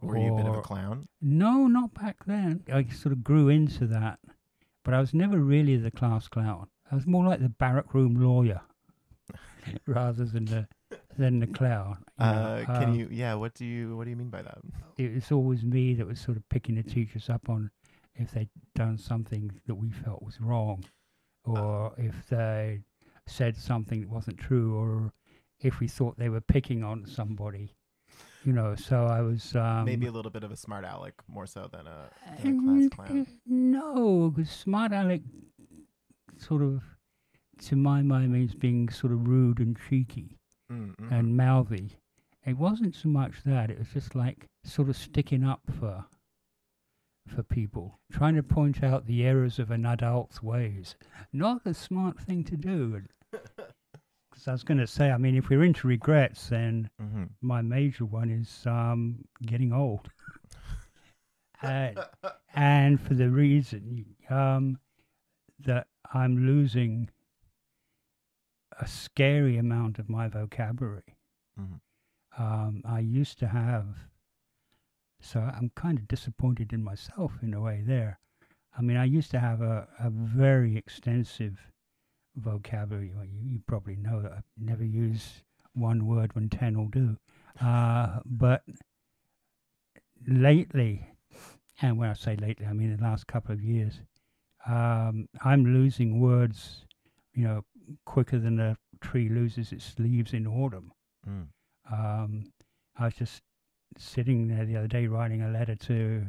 Were 0.00 0.18
you 0.18 0.34
a 0.34 0.36
bit 0.36 0.46
of 0.46 0.54
a 0.56 0.62
clown? 0.62 1.08
No, 1.20 1.66
not 1.66 1.94
back 1.94 2.24
then. 2.26 2.62
I 2.72 2.84
sort 2.86 3.12
of 3.12 3.24
grew 3.24 3.48
into 3.48 3.86
that, 3.88 4.18
but 4.84 4.94
I 4.94 5.00
was 5.00 5.12
never 5.14 5.38
really 5.38 5.76
the 5.76 5.90
class 5.90 6.28
clown. 6.28 6.68
I 6.90 6.94
was 6.94 7.06
more 7.06 7.24
like 7.26 7.40
the 7.40 7.48
barrack 7.48 7.92
room 7.94 8.14
lawyer 8.14 8.60
rather 9.86 10.24
than 10.24 10.46
the 10.46 10.68
than 11.18 11.40
the 11.40 11.46
clown. 11.46 11.98
you 12.18 12.24
know. 12.26 12.32
Uh, 12.32 12.64
can 12.64 12.90
Um, 12.90 12.94
you? 12.94 13.08
Yeah. 13.10 13.34
What 13.34 13.54
do 13.54 13.64
you? 13.64 13.96
What 13.96 14.04
do 14.04 14.10
you 14.10 14.16
mean 14.16 14.30
by 14.30 14.42
that? 14.42 14.58
It 14.96 15.14
was 15.14 15.30
always 15.32 15.64
me 15.64 15.94
that 15.94 16.06
was 16.06 16.20
sort 16.20 16.36
of 16.36 16.48
picking 16.48 16.76
the 16.76 16.82
teachers 16.82 17.28
up 17.28 17.48
on 17.50 17.70
if 18.14 18.30
they'd 18.32 18.48
done 18.74 18.98
something 18.98 19.50
that 19.66 19.74
we 19.74 19.90
felt 19.90 20.22
was 20.22 20.40
wrong, 20.40 20.84
or 21.44 21.92
if 21.98 22.28
they 22.28 22.80
said 23.26 23.56
something 23.56 24.00
that 24.00 24.08
wasn't 24.10 24.38
true, 24.38 24.76
or 24.76 25.12
if 25.60 25.80
we 25.80 25.88
thought 25.88 26.16
they 26.18 26.28
were 26.28 26.40
picking 26.40 26.82
on 26.82 27.04
somebody. 27.06 27.74
You 28.44 28.52
know, 28.52 28.74
so 28.76 29.04
I 29.06 29.20
was 29.20 29.54
um, 29.56 29.84
Maybe 29.84 30.06
a 30.06 30.12
little 30.12 30.30
bit 30.30 30.44
of 30.44 30.50
a 30.52 30.56
smart 30.56 30.84
aleck, 30.84 31.14
more 31.26 31.46
so 31.46 31.68
than 31.72 31.86
a, 31.86 32.08
than 32.42 32.58
a 32.58 32.62
class 32.62 33.08
clown. 33.08 33.26
No, 33.46 34.32
because 34.34 34.50
smart 34.50 34.92
aleck 34.92 35.22
sort 36.36 36.62
of, 36.62 36.82
to 37.66 37.76
my 37.76 38.00
mind, 38.02 38.32
means 38.32 38.54
being 38.54 38.88
sort 38.90 39.12
of 39.12 39.26
rude 39.26 39.58
and 39.58 39.76
cheeky 39.88 40.36
Mm, 40.70 40.94
mhm. 40.96 41.10
and 41.12 41.36
mouthy. 41.36 41.98
It 42.44 42.58
wasn't 42.58 42.94
so 42.94 43.08
much 43.08 43.42
that; 43.44 43.70
it 43.70 43.78
was 43.78 43.88
just 43.88 44.14
like 44.14 44.46
sort 44.64 44.88
of 44.90 44.96
sticking 44.96 45.42
up 45.42 45.62
for 45.78 46.04
for 47.26 47.42
people, 47.42 47.98
trying 48.12 48.34
to 48.36 48.42
point 48.42 48.82
out 48.82 49.06
the 49.06 49.24
errors 49.24 49.58
of 49.58 49.70
an 49.70 49.84
adult's 49.84 50.42
ways. 50.42 50.94
Not 51.32 51.62
a 51.66 51.74
smart 51.74 52.18
thing 52.20 52.44
to 52.44 52.56
do. 52.56 53.02
I 54.48 54.52
was 54.52 54.64
going 54.64 54.78
to 54.78 54.86
say, 54.86 55.10
I 55.10 55.18
mean, 55.18 55.36
if 55.36 55.48
we're 55.50 55.64
into 55.64 55.86
regrets, 55.86 56.48
then 56.48 56.90
Mhm. 57.00 57.30
my 57.40 57.60
major 57.62 58.04
one 58.06 58.30
is 58.30 58.66
um, 58.66 59.24
getting 59.42 59.72
old. 59.72 60.10
uh, 61.62 61.92
and 62.54 63.00
for 63.00 63.14
the 63.14 63.30
reason 63.30 64.14
um, 64.30 64.78
that 65.60 65.88
I'm 66.12 66.46
losing 66.46 67.10
a 68.80 68.86
scary 68.86 69.56
amount 69.58 69.98
of 69.98 70.08
my 70.08 70.28
vocabulary. 70.28 71.16
Mhm. 71.58 71.80
Um, 72.38 72.82
I 72.84 73.00
used 73.00 73.38
to 73.40 73.48
have, 73.48 74.08
so 75.20 75.40
I'm 75.40 75.70
kind 75.70 75.98
of 75.98 76.06
disappointed 76.06 76.72
in 76.72 76.84
myself 76.84 77.42
in 77.42 77.52
a 77.54 77.60
way 77.60 77.82
there. 77.82 78.20
I 78.76 78.82
mean, 78.82 78.96
I 78.96 79.04
used 79.04 79.32
to 79.32 79.40
have 79.40 79.60
a, 79.60 79.88
a 79.98 80.10
very 80.10 80.76
extensive 80.76 81.72
vocabulary. 82.38 83.12
Well, 83.14 83.24
you, 83.24 83.40
you 83.42 83.60
probably 83.66 83.96
know 83.96 84.22
that 84.22 84.32
I 84.32 84.40
never 84.58 84.84
use 84.84 85.42
one 85.74 86.06
word 86.06 86.34
when 86.34 86.48
10 86.48 86.76
will 86.76 86.88
do. 86.88 87.16
Uh, 87.60 88.20
but 88.24 88.62
lately, 90.26 91.08
and 91.80 91.98
when 91.98 92.10
I 92.10 92.14
say 92.14 92.36
lately, 92.36 92.66
I 92.66 92.72
mean 92.72 92.96
the 92.96 93.02
last 93.02 93.26
couple 93.26 93.52
of 93.52 93.62
years, 93.62 94.00
um, 94.66 95.28
I'm 95.44 95.64
losing 95.64 96.20
words, 96.20 96.84
you 97.34 97.44
know, 97.44 97.64
quicker 98.04 98.38
than 98.38 98.60
a 98.60 98.76
tree 99.00 99.28
loses 99.28 99.72
its 99.72 99.94
leaves 99.98 100.32
in 100.32 100.46
autumn. 100.46 100.92
Mm. 101.28 101.46
Um, 101.90 102.52
I 102.98 103.06
was 103.06 103.14
just 103.14 103.42
sitting 103.96 104.48
there 104.48 104.64
the 104.64 104.76
other 104.76 104.88
day 104.88 105.06
writing 105.06 105.42
a 105.42 105.50
letter 105.50 105.74
to 105.74 106.26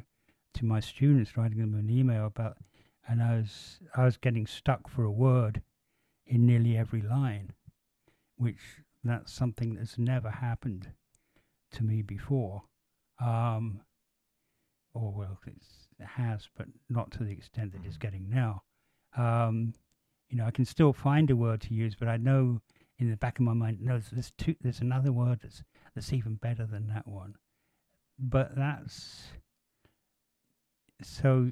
to 0.56 0.66
my 0.66 0.80
students, 0.80 1.38
writing 1.38 1.60
them 1.60 1.76
an 1.76 1.90
email 1.90 2.26
about, 2.26 2.58
and 3.08 3.22
I 3.22 3.36
was 3.38 3.80
I 3.96 4.06
was 4.06 4.18
getting 4.18 4.48
stuck 4.48 4.88
for 4.90 5.04
a 5.04 5.12
word 5.12 5.62
in 6.30 6.46
nearly 6.46 6.78
every 6.78 7.02
line, 7.02 7.52
which 8.38 8.62
that's 9.04 9.34
something 9.34 9.74
that's 9.76 9.98
never 9.98 10.30
happened 10.30 10.92
to 11.72 11.84
me 11.84 12.02
before. 12.02 12.64
Um, 13.20 13.82
or 14.94 15.12
well, 15.12 15.40
it's, 15.46 15.88
it 16.00 16.06
has, 16.06 16.48
but 16.56 16.68
not 16.90 17.12
to 17.12 17.24
the 17.24 17.32
extent 17.32 17.74
that 17.74 17.84
it's 17.86 17.98
Mhm. 17.98 18.00
getting 18.00 18.30
now. 18.30 18.64
Um, 19.18 19.74
you 20.30 20.38
know, 20.38 20.46
I 20.46 20.52
can 20.52 20.66
still 20.66 20.94
find 20.94 21.30
a 21.30 21.36
word 21.36 21.62
to 21.62 21.74
use, 21.74 21.96
but 21.96 22.08
I 22.08 22.18
know 22.18 22.62
in 22.98 23.10
the 23.10 23.18
back 23.18 23.40
of 23.40 23.46
my 23.46 23.54
mind, 23.54 23.82
no, 23.82 23.94
there's, 23.94 24.10
there's 24.12 24.32
two, 24.32 24.56
there's 24.62 24.82
another 24.82 25.12
word 25.12 25.40
that's 25.42 25.64
that's 25.96 26.14
even 26.14 26.36
better 26.36 26.66
than 26.66 26.88
that 26.88 27.08
one. 27.08 27.36
But 28.18 28.56
that's 28.56 29.34
so. 31.02 31.52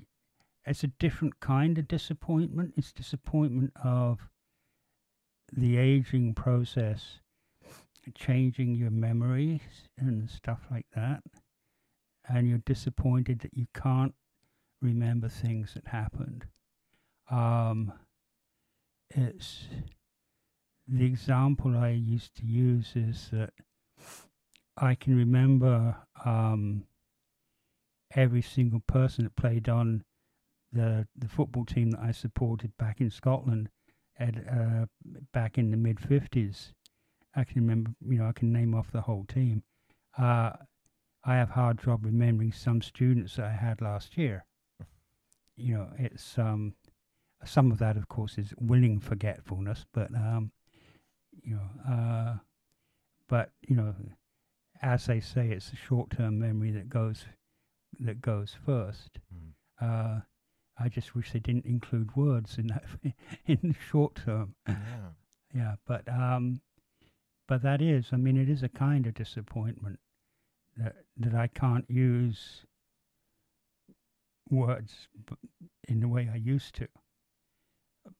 It's 0.65 0.83
a 0.83 0.87
different 0.87 1.39
kind 1.39 1.77
of 1.77 1.87
disappointment. 1.87 2.73
It's 2.75 2.91
disappointment 2.91 3.71
of 3.81 4.29
the 5.51 5.77
aging 5.77 6.33
process, 6.33 7.19
changing 8.15 8.75
your 8.75 8.91
memories 8.91 9.62
and 9.97 10.29
stuff 10.29 10.62
like 10.69 10.86
that, 10.95 11.23
and 12.27 12.47
you're 12.47 12.60
disappointed 12.60 13.39
that 13.39 13.53
you 13.53 13.67
can't 13.73 14.13
remember 14.81 15.29
things 15.29 15.73
that 15.73 15.88
happened. 15.88 16.45
Um, 17.29 17.93
it's 19.10 19.65
the 20.88 21.05
example 21.05 21.77
I 21.77 21.89
used 21.89 22.36
to 22.38 22.45
use 22.45 22.93
is 22.95 23.29
that 23.31 23.51
I 24.77 24.95
can 24.95 25.17
remember 25.17 25.95
um, 26.23 26.83
every 28.15 28.41
single 28.41 28.81
person 28.88 29.23
that 29.25 29.36
played 29.36 29.67
on 29.67 30.03
the 30.71 31.07
the 31.15 31.27
football 31.27 31.65
team 31.65 31.91
that 31.91 32.01
I 32.01 32.12
supported 32.12 32.75
back 32.77 33.01
in 33.01 33.10
Scotland 33.10 33.69
at 34.19 34.36
uh, 34.36 34.86
back 35.34 35.58
in 35.58 35.71
the 35.71 35.77
mid 35.77 35.99
fifties. 35.99 36.73
I 37.36 37.43
can 37.43 37.62
remember, 37.62 37.91
you 38.08 38.17
know, 38.17 38.27
I 38.27 38.32
can 38.32 38.51
name 38.51 38.73
off 38.73 38.91
the 38.91 39.01
whole 39.01 39.25
team. 39.25 39.63
Uh, 40.17 40.53
I 41.23 41.36
have 41.36 41.51
hard 41.51 41.80
job 41.84 42.03
remembering 42.03 42.51
some 42.51 42.82
students 42.82 43.36
that 43.36 43.45
I 43.45 43.51
had 43.51 43.82
last 43.82 44.17
year. 44.17 44.45
You 45.56 45.73
know, 45.75 45.89
it's 45.99 46.38
um, 46.38 46.73
some 47.45 47.71
of 47.71 47.80
that, 47.80 47.97
of 47.97 48.08
course, 48.08 48.38
is 48.38 48.53
willing 48.60 48.99
forgetfulness, 48.99 49.86
but 49.93 50.13
um, 50.15 50.51
you 51.43 51.56
know, 51.56 51.93
uh, 51.93 52.36
but 53.27 53.51
you 53.67 53.75
know, 53.75 53.93
as 54.82 55.06
they 55.06 55.19
say, 55.19 55.49
it's 55.49 55.69
the 55.69 55.75
short-term 55.75 56.39
memory 56.39 56.71
that 56.71 56.89
goes 56.89 57.25
that 57.99 58.21
goes 58.21 58.56
first. 58.65 59.19
Mm. 59.34 59.51
Uh, 59.82 60.21
I 60.79 60.89
just 60.89 61.15
wish 61.15 61.31
they 61.31 61.39
didn't 61.39 61.65
include 61.65 62.15
words 62.15 62.57
in 62.57 62.67
that 62.67 62.83
in 63.47 63.59
the 63.63 63.75
short 63.89 64.15
term. 64.15 64.55
Yeah. 64.67 64.75
Yeah, 65.55 65.75
but 65.85 66.07
um, 66.09 66.61
but 67.47 67.61
that 67.63 67.81
is, 67.81 68.09
I 68.11 68.17
mean, 68.17 68.37
it 68.37 68.49
is 68.49 68.63
a 68.63 68.69
kind 68.69 69.07
of 69.07 69.13
disappointment 69.13 69.99
that 70.75 70.95
that 71.17 71.33
I 71.33 71.47
can't 71.47 71.89
use 71.89 72.65
words 74.49 75.07
in 75.87 75.99
the 75.99 76.07
way 76.07 76.29
I 76.31 76.37
used 76.37 76.75
to. 76.75 76.87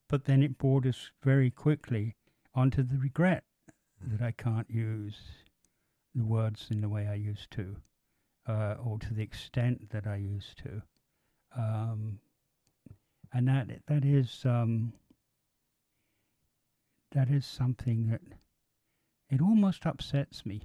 But 0.10 0.26
then 0.26 0.42
it 0.42 0.58
borders 0.58 1.12
very 1.24 1.52
quickly 1.52 2.16
onto 2.54 2.84
the 2.84 2.98
regret 2.98 3.44
that 4.02 4.22
I 4.22 4.32
can't 4.32 4.70
use 4.70 5.20
the 6.16 6.26
words 6.26 6.68
in 6.72 6.82
the 6.82 6.90
way 6.90 7.08
I 7.08 7.14
used 7.14 7.52
to, 7.52 7.78
uh, 8.48 8.76
or 8.84 9.00
to 9.00 9.14
the 9.14 9.22
extent 9.22 9.90
that 9.92 10.08
I 10.08 10.16
used 10.16 10.58
to. 10.60 10.82
Um, 11.56 12.20
and 13.34 13.48
that 13.48 13.68
that 13.88 14.06
is 14.06 14.44
um, 14.46 14.94
that 17.12 17.30
is 17.30 17.46
something 17.46 18.08
that 18.10 18.22
it 19.30 19.42
almost 19.42 19.86
upsets 19.86 20.46
me 20.46 20.62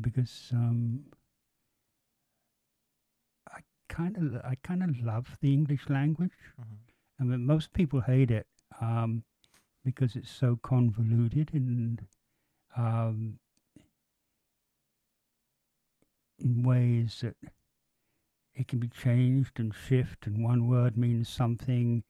because 0.00 0.50
um, 0.52 1.04
I 3.48 3.60
kind 3.88 4.16
of 4.16 4.36
I 4.44 4.56
kind 4.62 4.82
of 4.82 5.00
love 5.00 5.36
the 5.40 5.52
English 5.52 5.88
language. 5.88 6.38
Mhm. 6.60 6.78
I 7.20 7.24
mean, 7.24 7.44
most 7.44 7.72
people 7.72 8.00
hate 8.00 8.30
it 8.30 8.46
um, 8.80 9.24
because 9.84 10.14
it's 10.14 10.30
so 10.30 10.56
convoluted 10.62 11.52
and 11.52 12.06
um, 12.76 13.38
in 16.38 16.62
ways 16.62 17.20
that 17.22 17.34
it 18.58 18.66
can 18.66 18.80
be 18.80 18.88
changed 18.88 19.60
and 19.60 19.72
shift, 19.72 20.26
and 20.26 20.42
one 20.42 20.66
word 20.66 20.96
means 20.96 21.28
something, 21.28 22.02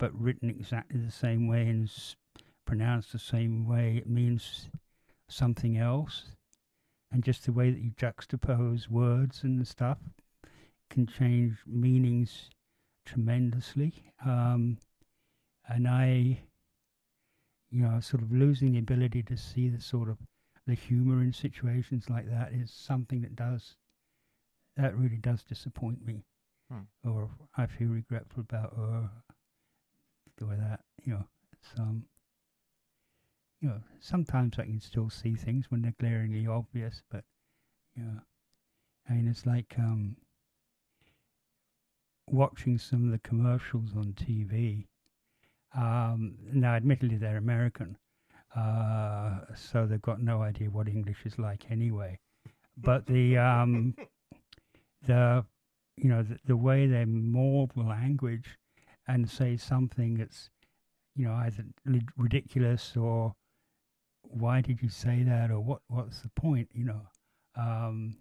but 0.00 0.12
written 0.20 0.50
exactly 0.50 0.98
the 0.98 1.12
same 1.12 1.46
way 1.46 1.68
and 1.68 1.88
pronounced 2.66 3.12
the 3.12 3.20
same 3.20 3.68
way, 3.68 3.98
it 3.98 4.08
means 4.08 4.68
something 5.28 5.78
else. 5.78 6.24
And 7.12 7.22
just 7.22 7.44
the 7.44 7.52
way 7.52 7.70
that 7.70 7.80
you 7.80 7.92
juxtapose 7.92 8.88
words 8.88 9.44
and 9.44 9.66
stuff 9.66 9.98
can 10.90 11.06
change 11.06 11.58
meanings 11.66 12.50
tremendously. 13.06 13.92
Um, 14.24 14.78
and 15.68 15.86
I, 15.86 16.40
you 17.70 17.82
know, 17.82 18.00
sort 18.00 18.24
of 18.24 18.32
losing 18.32 18.72
the 18.72 18.80
ability 18.80 19.22
to 19.24 19.36
see 19.36 19.68
the 19.68 19.80
sort 19.80 20.08
of 20.08 20.18
the 20.66 20.74
humor 20.74 21.22
in 21.22 21.32
situations 21.32 22.10
like 22.10 22.28
that 22.28 22.52
is 22.52 22.72
something 22.72 23.20
that 23.20 23.36
does 23.36 23.76
that 24.76 24.96
really 24.96 25.16
does 25.18 25.42
disappoint 25.44 26.04
me, 26.04 26.24
Hmm. 26.70 26.82
or 27.04 27.30
I 27.56 27.66
feel 27.66 27.88
regretful 27.88 28.40
about, 28.40 28.72
or 28.76 29.10
or 30.40 30.56
that. 30.56 30.80
You 31.04 31.14
know, 31.14 31.24
it's 31.52 31.78
um, 31.78 32.04
you 33.60 33.68
know, 33.68 33.80
sometimes 34.00 34.58
I 34.58 34.64
can 34.64 34.80
still 34.80 35.10
see 35.10 35.34
things 35.34 35.70
when 35.70 35.82
they're 35.82 35.94
glaringly 36.00 36.46
obvious, 36.46 37.02
but 37.10 37.24
you 37.94 38.02
know, 38.04 38.20
I 39.08 39.14
mean, 39.14 39.28
it's 39.28 39.46
like 39.46 39.74
um, 39.78 40.16
watching 42.28 42.78
some 42.78 43.04
of 43.04 43.10
the 43.12 43.18
commercials 43.18 43.90
on 43.96 44.14
TV. 44.14 44.86
Um, 45.74 46.34
now, 46.52 46.74
admittedly, 46.74 47.16
they're 47.16 47.36
American, 47.38 47.96
uh, 48.54 49.40
so 49.54 49.86
they've 49.86 50.02
got 50.02 50.20
no 50.20 50.42
idea 50.42 50.68
what 50.70 50.88
English 50.88 51.24
is 51.24 51.38
like 51.38 51.70
anyway. 51.70 52.18
But 52.76 53.06
the 53.06 53.38
um, 53.38 53.94
the 55.06 55.44
you 55.96 56.08
know 56.08 56.22
the, 56.22 56.38
the 56.44 56.56
way 56.56 56.86
they 56.86 57.04
mold 57.04 57.72
language 57.76 58.58
and 59.08 59.28
say 59.28 59.56
something 59.56 60.14
that's 60.14 60.50
you 61.14 61.26
know 61.26 61.34
either 61.34 61.64
ridiculous 62.16 62.96
or 62.96 63.34
why 64.22 64.60
did 64.60 64.80
you 64.82 64.88
say 64.88 65.22
that 65.22 65.50
or 65.50 65.60
what 65.60 65.82
what's 65.88 66.20
the 66.20 66.30
point 66.30 66.68
you 66.72 66.84
know 66.84 67.02
um, 67.56 68.16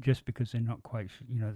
just 0.00 0.24
because 0.24 0.52
they're 0.52 0.60
not 0.60 0.82
quite 0.82 1.10
you 1.28 1.40
know 1.40 1.54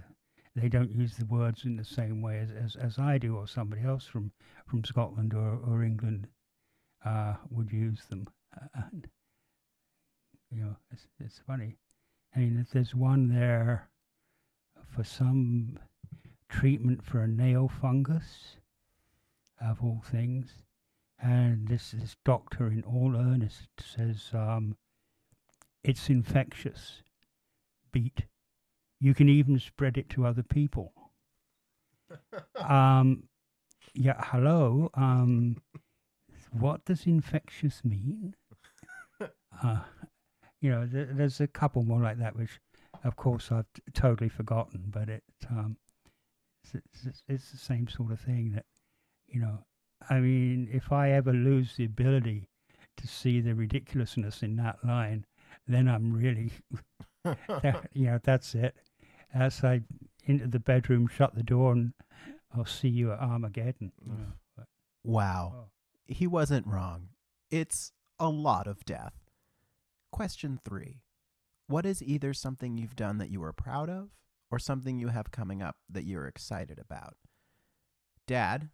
they 0.56 0.68
don't 0.68 0.90
use 0.90 1.16
the 1.16 1.26
words 1.26 1.64
in 1.64 1.76
the 1.76 1.84
same 1.84 2.22
way 2.22 2.38
as, 2.38 2.50
as, 2.50 2.76
as 2.76 2.98
I 2.98 3.18
do 3.18 3.36
or 3.36 3.46
somebody 3.46 3.82
else 3.82 4.04
from, 4.04 4.32
from 4.66 4.84
Scotland 4.84 5.32
or, 5.32 5.58
or 5.66 5.84
England 5.84 6.26
uh, 7.04 7.34
would 7.50 7.70
use 7.72 8.02
them. 8.10 8.26
Uh, 8.56 8.82
and, 8.90 9.08
you 10.50 10.62
know, 10.62 10.76
it's, 10.90 11.06
it's 11.20 11.40
funny. 11.46 11.76
I 12.34 12.40
mean, 12.40 12.58
if 12.60 12.70
there's 12.70 12.94
one 12.94 13.28
there 13.28 13.88
for 14.88 15.04
some 15.04 15.78
treatment 16.48 17.04
for 17.04 17.22
a 17.22 17.28
nail 17.28 17.68
fungus, 17.68 18.56
of 19.60 19.82
all 19.82 20.02
things, 20.10 20.62
and 21.22 21.68
this, 21.68 21.90
this 21.92 22.16
doctor 22.24 22.68
in 22.68 22.82
all 22.82 23.14
earnest 23.16 23.68
says 23.78 24.30
um, 24.32 24.76
it's 25.84 26.08
infectious. 26.08 27.02
Beat 27.92 28.24
you 29.00 29.14
can 29.14 29.28
even 29.28 29.58
spread 29.58 29.96
it 29.96 30.10
to 30.10 30.26
other 30.26 30.42
people. 30.42 30.92
um, 32.56 33.24
yeah, 33.94 34.20
hello. 34.22 34.90
Um, 34.94 35.56
what 36.52 36.84
does 36.84 37.06
infectious 37.06 37.82
mean? 37.84 38.34
Uh, 39.62 39.80
you 40.62 40.70
know, 40.70 40.86
th- 40.86 41.08
there's 41.12 41.38
a 41.38 41.46
couple 41.46 41.82
more 41.82 42.00
like 42.00 42.18
that, 42.18 42.34
which, 42.34 42.60
of 43.04 43.16
course, 43.16 43.50
I've 43.50 43.66
t- 43.74 43.82
totally 43.94 44.28
forgotten. 44.28 44.84
But 44.88 45.08
it, 45.08 45.22
um, 45.48 45.76
it's, 46.64 47.04
it's, 47.06 47.22
it's 47.28 47.50
the 47.50 47.58
same 47.58 47.88
sort 47.88 48.12
of 48.12 48.20
thing 48.20 48.52
that, 48.52 48.64
you 49.28 49.40
know, 49.40 49.64
I 50.08 50.20
mean, 50.20 50.68
if 50.72 50.92
I 50.92 51.10
ever 51.10 51.32
lose 51.32 51.76
the 51.76 51.84
ability 51.84 52.48
to 52.96 53.06
see 53.06 53.40
the 53.40 53.54
ridiculousness 53.54 54.42
in 54.42 54.56
that 54.56 54.78
line, 54.84 55.24
then 55.66 55.88
I'm 55.88 56.12
really, 56.12 56.52
that, 57.24 57.88
you 57.92 58.06
know, 58.06 58.18
that's 58.22 58.54
it. 58.54 58.74
As 59.32 59.62
I 59.62 59.82
into 60.26 60.46
the 60.48 60.58
bedroom, 60.60 61.06
shut 61.08 61.34
the 61.34 61.42
door, 61.42 61.72
and 61.72 61.92
I'll 62.54 62.64
see 62.66 62.88
you 62.88 63.12
at 63.12 63.20
Armageddon. 63.20 63.92
You 64.04 64.12
know, 64.12 64.32
but, 64.56 64.66
Wow. 65.04 65.52
oh. 65.56 65.64
He 66.06 66.26
wasn't 66.26 66.66
wrong. 66.66 67.10
It's 67.50 67.92
a 68.18 68.28
lot 68.28 68.66
of 68.66 68.84
death. 68.84 69.14
Question 70.10 70.58
three 70.64 71.02
What 71.70 71.86
is 71.86 72.02
either 72.02 72.34
something 72.34 72.76
you've 72.76 72.96
done 72.96 73.18
that 73.18 73.30
you 73.30 73.40
are 73.44 73.52
proud 73.52 73.88
of 73.88 74.08
or 74.50 74.58
something 74.58 74.98
you 74.98 75.06
have 75.06 75.30
coming 75.30 75.62
up 75.62 75.76
that 75.88 76.02
you're 76.02 76.26
excited 76.26 76.80
about? 76.80 77.14
Dad, 78.26 78.70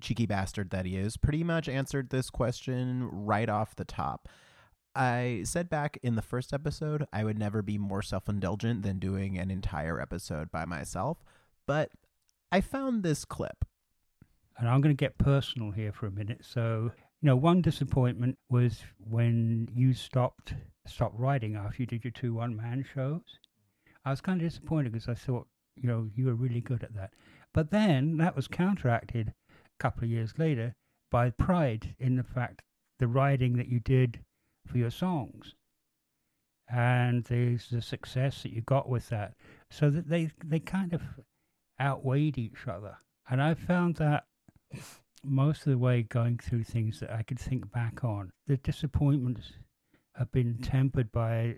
cheeky 0.00 0.26
bastard 0.26 0.70
that 0.70 0.84
he 0.84 0.96
is, 0.96 1.16
pretty 1.16 1.44
much 1.44 1.68
answered 1.68 2.10
this 2.10 2.30
question 2.30 3.08
right 3.12 3.48
off 3.48 3.76
the 3.76 3.84
top. 3.84 4.28
I 4.92 5.42
said 5.44 5.70
back 5.70 6.00
in 6.02 6.16
the 6.16 6.20
first 6.20 6.52
episode 6.52 7.06
I 7.12 7.22
would 7.22 7.38
never 7.38 7.62
be 7.62 7.78
more 7.78 8.02
self 8.02 8.28
indulgent 8.28 8.82
than 8.82 8.98
doing 8.98 9.38
an 9.38 9.52
entire 9.52 10.00
episode 10.00 10.50
by 10.50 10.64
myself, 10.64 11.22
but 11.64 11.90
I 12.50 12.60
found 12.60 13.04
this 13.04 13.24
clip. 13.24 13.64
And 14.58 14.68
I'm 14.68 14.80
going 14.80 14.94
to 14.94 15.00
get 15.00 15.16
personal 15.16 15.70
here 15.70 15.92
for 15.92 16.06
a 16.06 16.10
minute. 16.10 16.44
So, 16.44 16.90
you 17.22 17.28
know, 17.28 17.36
one 17.36 17.62
disappointment 17.62 18.36
was 18.50 18.82
when 18.98 19.68
you 19.72 19.94
stopped 19.94 20.54
stopped 20.86 21.16
writing 21.16 21.54
after 21.54 21.80
you 21.80 21.86
did 21.86 22.02
your 22.02 22.10
two 22.10 22.34
one 22.34 22.56
man 22.56 22.84
shows. 22.94 23.38
I 24.04 24.10
was 24.10 24.20
kind 24.20 24.40
of 24.40 24.48
disappointed 24.48 24.90
because 24.90 25.08
I 25.08 25.14
thought, 25.14 25.46
you 25.76 25.88
know, 25.88 26.08
you 26.16 26.26
were 26.26 26.34
really 26.34 26.60
good 26.60 26.82
at 26.82 26.94
that. 26.96 27.12
But 27.54 27.70
then 27.70 28.16
that 28.16 28.34
was 28.34 28.48
counteracted 28.48 29.28
a 29.28 29.78
couple 29.78 30.02
of 30.02 30.10
years 30.10 30.34
later 30.36 30.74
by 31.12 31.30
pride 31.30 31.94
in 32.00 32.16
the 32.16 32.24
fact 32.24 32.62
the 32.98 33.06
writing 33.06 33.56
that 33.56 33.68
you 33.68 33.78
did 33.78 34.18
for 34.66 34.78
your 34.78 34.90
songs 34.90 35.54
and 36.68 37.24
the 37.24 37.56
the 37.70 37.82
success 37.82 38.42
that 38.42 38.52
you 38.52 38.62
got 38.62 38.88
with 38.88 39.10
that. 39.10 39.34
So 39.70 39.90
that 39.90 40.08
they 40.08 40.32
they 40.44 40.58
kind 40.58 40.92
of 40.92 41.02
outweighed 41.80 42.36
each 42.36 42.66
other. 42.66 42.98
And 43.30 43.40
I 43.40 43.54
found 43.54 43.96
that 43.96 44.24
most 45.24 45.66
of 45.66 45.70
the 45.70 45.78
way 45.78 46.02
going 46.02 46.38
through 46.38 46.64
things 46.64 47.00
that 47.00 47.12
I 47.12 47.22
could 47.22 47.38
think 47.38 47.70
back 47.70 48.04
on, 48.04 48.32
the 48.46 48.56
disappointments 48.56 49.52
have 50.16 50.32
been 50.32 50.54
mm. 50.54 50.68
tempered 50.70 51.12
by 51.12 51.56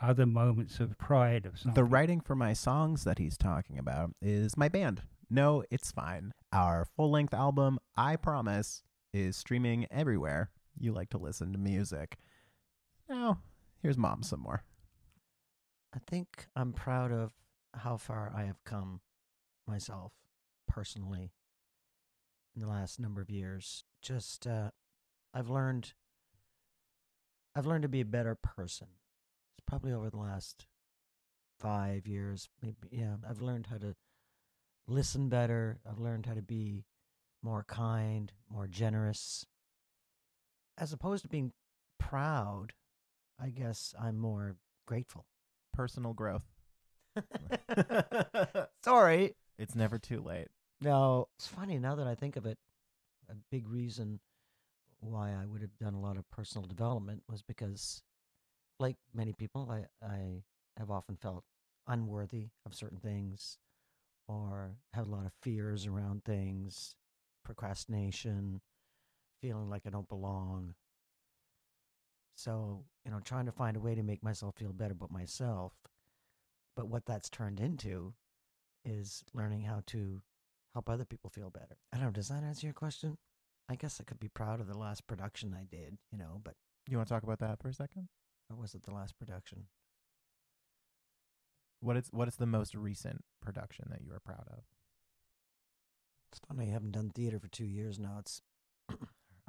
other 0.00 0.26
moments 0.26 0.80
of 0.80 0.96
pride 0.98 1.46
of 1.46 1.58
something. 1.58 1.74
The 1.74 1.84
writing 1.84 2.20
for 2.20 2.34
my 2.34 2.52
songs 2.52 3.04
that 3.04 3.18
he's 3.18 3.36
talking 3.36 3.78
about 3.78 4.12
is 4.22 4.56
my 4.56 4.68
band. 4.68 5.02
No, 5.28 5.62
it's 5.70 5.92
fine. 5.92 6.32
Our 6.52 6.86
full 6.96 7.10
length 7.10 7.34
album, 7.34 7.78
I 7.96 8.16
Promise, 8.16 8.82
is 9.12 9.36
streaming 9.36 9.86
everywhere 9.90 10.50
you 10.78 10.92
like 10.92 11.10
to 11.10 11.18
listen 11.18 11.52
to 11.52 11.58
music. 11.58 12.16
Now, 13.08 13.40
here's 13.82 13.98
mom 13.98 14.22
some 14.22 14.40
more. 14.40 14.64
I 15.94 15.98
think 16.08 16.46
I'm 16.56 16.72
proud 16.72 17.12
of 17.12 17.32
how 17.74 17.96
far 17.96 18.32
I 18.34 18.44
have 18.44 18.62
come 18.64 19.00
myself 19.66 20.12
personally 20.68 21.32
in 22.54 22.62
the 22.62 22.68
last 22.68 22.98
number 22.98 23.20
of 23.20 23.30
years. 23.30 23.84
Just 24.02 24.46
uh, 24.46 24.70
I've 25.34 25.50
learned 25.50 25.92
I've 27.54 27.66
learned 27.66 27.82
to 27.82 27.88
be 27.88 28.00
a 28.00 28.06
better 28.06 28.34
person. 28.34 28.88
It's 29.56 29.64
probably 29.66 29.92
over 29.92 30.10
the 30.10 30.18
last 30.18 30.66
five 31.58 32.06
years, 32.06 32.48
maybe 32.62 32.76
yeah. 32.90 33.16
I've 33.28 33.42
learned 33.42 33.66
how 33.66 33.78
to 33.78 33.94
listen 34.86 35.28
better. 35.28 35.80
I've 35.88 35.98
learned 35.98 36.26
how 36.26 36.34
to 36.34 36.42
be 36.42 36.84
more 37.42 37.64
kind, 37.64 38.32
more 38.50 38.66
generous. 38.66 39.46
As 40.78 40.92
opposed 40.92 41.22
to 41.22 41.28
being 41.28 41.52
proud, 41.98 42.72
I 43.38 43.50
guess 43.50 43.94
I'm 44.00 44.18
more 44.18 44.56
grateful. 44.86 45.26
Personal 45.72 46.12
growth. 46.12 46.44
Sorry. 48.84 49.36
It's 49.58 49.74
never 49.74 49.98
too 49.98 50.22
late. 50.22 50.48
No, 50.80 51.28
it's 51.36 51.46
funny 51.46 51.78
now 51.78 51.94
that 51.96 52.06
I 52.06 52.14
think 52.14 52.36
of 52.36 52.46
it. 52.46 52.58
A 53.30 53.34
big 53.50 53.68
reason 53.68 54.20
why 55.00 55.32
I 55.34 55.46
would 55.46 55.62
have 55.62 55.78
done 55.78 55.94
a 55.94 56.00
lot 56.00 56.16
of 56.16 56.30
personal 56.30 56.66
development 56.66 57.22
was 57.28 57.42
because, 57.42 58.02
like 58.78 58.96
many 59.14 59.32
people, 59.32 59.70
I, 59.70 59.86
I 60.06 60.42
have 60.78 60.90
often 60.90 61.16
felt 61.16 61.44
unworthy 61.88 62.48
of 62.66 62.74
certain 62.74 62.98
things 63.00 63.58
or 64.28 64.76
had 64.94 65.06
a 65.06 65.10
lot 65.10 65.26
of 65.26 65.32
fears 65.42 65.86
around 65.86 66.24
things, 66.24 66.96
procrastination, 67.44 68.60
feeling 69.42 69.70
like 69.70 69.82
I 69.86 69.90
don't 69.90 70.08
belong. 70.08 70.74
So, 72.34 72.84
you 73.04 73.10
know, 73.10 73.20
trying 73.20 73.46
to 73.46 73.52
find 73.52 73.76
a 73.76 73.80
way 73.80 73.94
to 73.94 74.02
make 74.02 74.22
myself 74.22 74.56
feel 74.56 74.72
better 74.72 74.92
about 74.92 75.12
myself. 75.12 75.72
But 76.74 76.88
what 76.88 77.06
that's 77.06 77.28
turned 77.28 77.60
into 77.60 78.14
is 78.84 79.24
learning 79.34 79.62
how 79.62 79.82
to 79.86 80.22
help 80.74 80.88
other 80.88 81.04
people 81.04 81.30
feel 81.30 81.50
better. 81.50 81.76
I 81.92 81.96
don't 81.96 82.06
know. 82.06 82.12
Does 82.12 82.28
that 82.28 82.42
answer 82.42 82.66
your 82.66 82.74
question? 82.74 83.18
I 83.68 83.76
guess 83.76 84.00
I 84.00 84.04
could 84.04 84.20
be 84.20 84.28
proud 84.28 84.60
of 84.60 84.66
the 84.66 84.78
last 84.78 85.06
production 85.06 85.54
I 85.58 85.64
did, 85.64 85.98
you 86.10 86.18
know, 86.18 86.40
but 86.42 86.54
You 86.88 86.96
want 86.96 87.08
to 87.08 87.14
talk 87.14 87.22
about 87.22 87.38
that 87.40 87.60
for 87.60 87.68
a 87.68 87.74
second? 87.74 88.08
or 88.50 88.56
was 88.56 88.74
it 88.74 88.82
the 88.82 88.92
last 88.92 89.16
production? 89.16 89.66
What 91.80 91.96
is 91.96 92.08
what 92.10 92.28
is 92.28 92.36
the 92.36 92.46
most 92.46 92.74
recent 92.74 93.24
production 93.40 93.86
that 93.90 94.02
you 94.02 94.12
are 94.12 94.20
proud 94.20 94.46
of? 94.50 94.64
It's 96.30 96.40
funny, 96.46 96.68
I 96.68 96.72
haven't 96.72 96.92
done 96.92 97.10
theater 97.10 97.38
for 97.38 97.48
two 97.48 97.64
years 97.64 97.98
now. 97.98 98.16
It's 98.18 98.42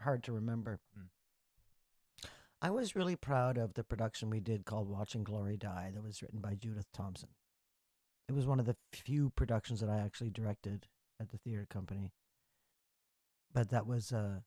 hard 0.01 0.23
to 0.23 0.31
remember. 0.31 0.79
Mm. 0.97 1.07
I 2.61 2.69
was 2.69 2.95
really 2.95 3.15
proud 3.15 3.57
of 3.57 3.73
the 3.73 3.83
production 3.83 4.29
we 4.29 4.39
did 4.39 4.65
called 4.65 4.87
Watching 4.87 5.23
Glory 5.23 5.57
Die 5.57 5.91
that 5.93 6.03
was 6.03 6.21
written 6.21 6.39
by 6.39 6.53
Judith 6.53 6.85
Thompson. 6.93 7.29
It 8.29 8.33
was 8.33 8.45
one 8.45 8.59
of 8.59 8.65
the 8.65 8.77
few 8.93 9.31
productions 9.31 9.79
that 9.81 9.89
I 9.89 9.97
actually 9.97 10.29
directed 10.29 10.87
at 11.21 11.29
the 11.29 11.37
theater 11.37 11.67
company. 11.69 12.11
But 13.53 13.69
that 13.69 13.85
was 13.85 14.11
a 14.11 14.43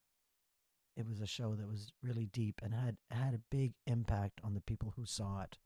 it 0.97 1.07
was 1.07 1.21
a 1.21 1.27
show 1.27 1.55
that 1.55 1.67
was 1.67 1.93
really 2.03 2.27
deep 2.27 2.61
and 2.63 2.73
had 2.75 2.97
had 3.11 3.35
a 3.35 3.41
big 3.51 3.73
impact 3.87 4.41
on 4.45 4.55
the 4.55 4.61
people 4.61 4.95
who 4.97 5.05
saw 5.05 5.43
it 5.43 5.59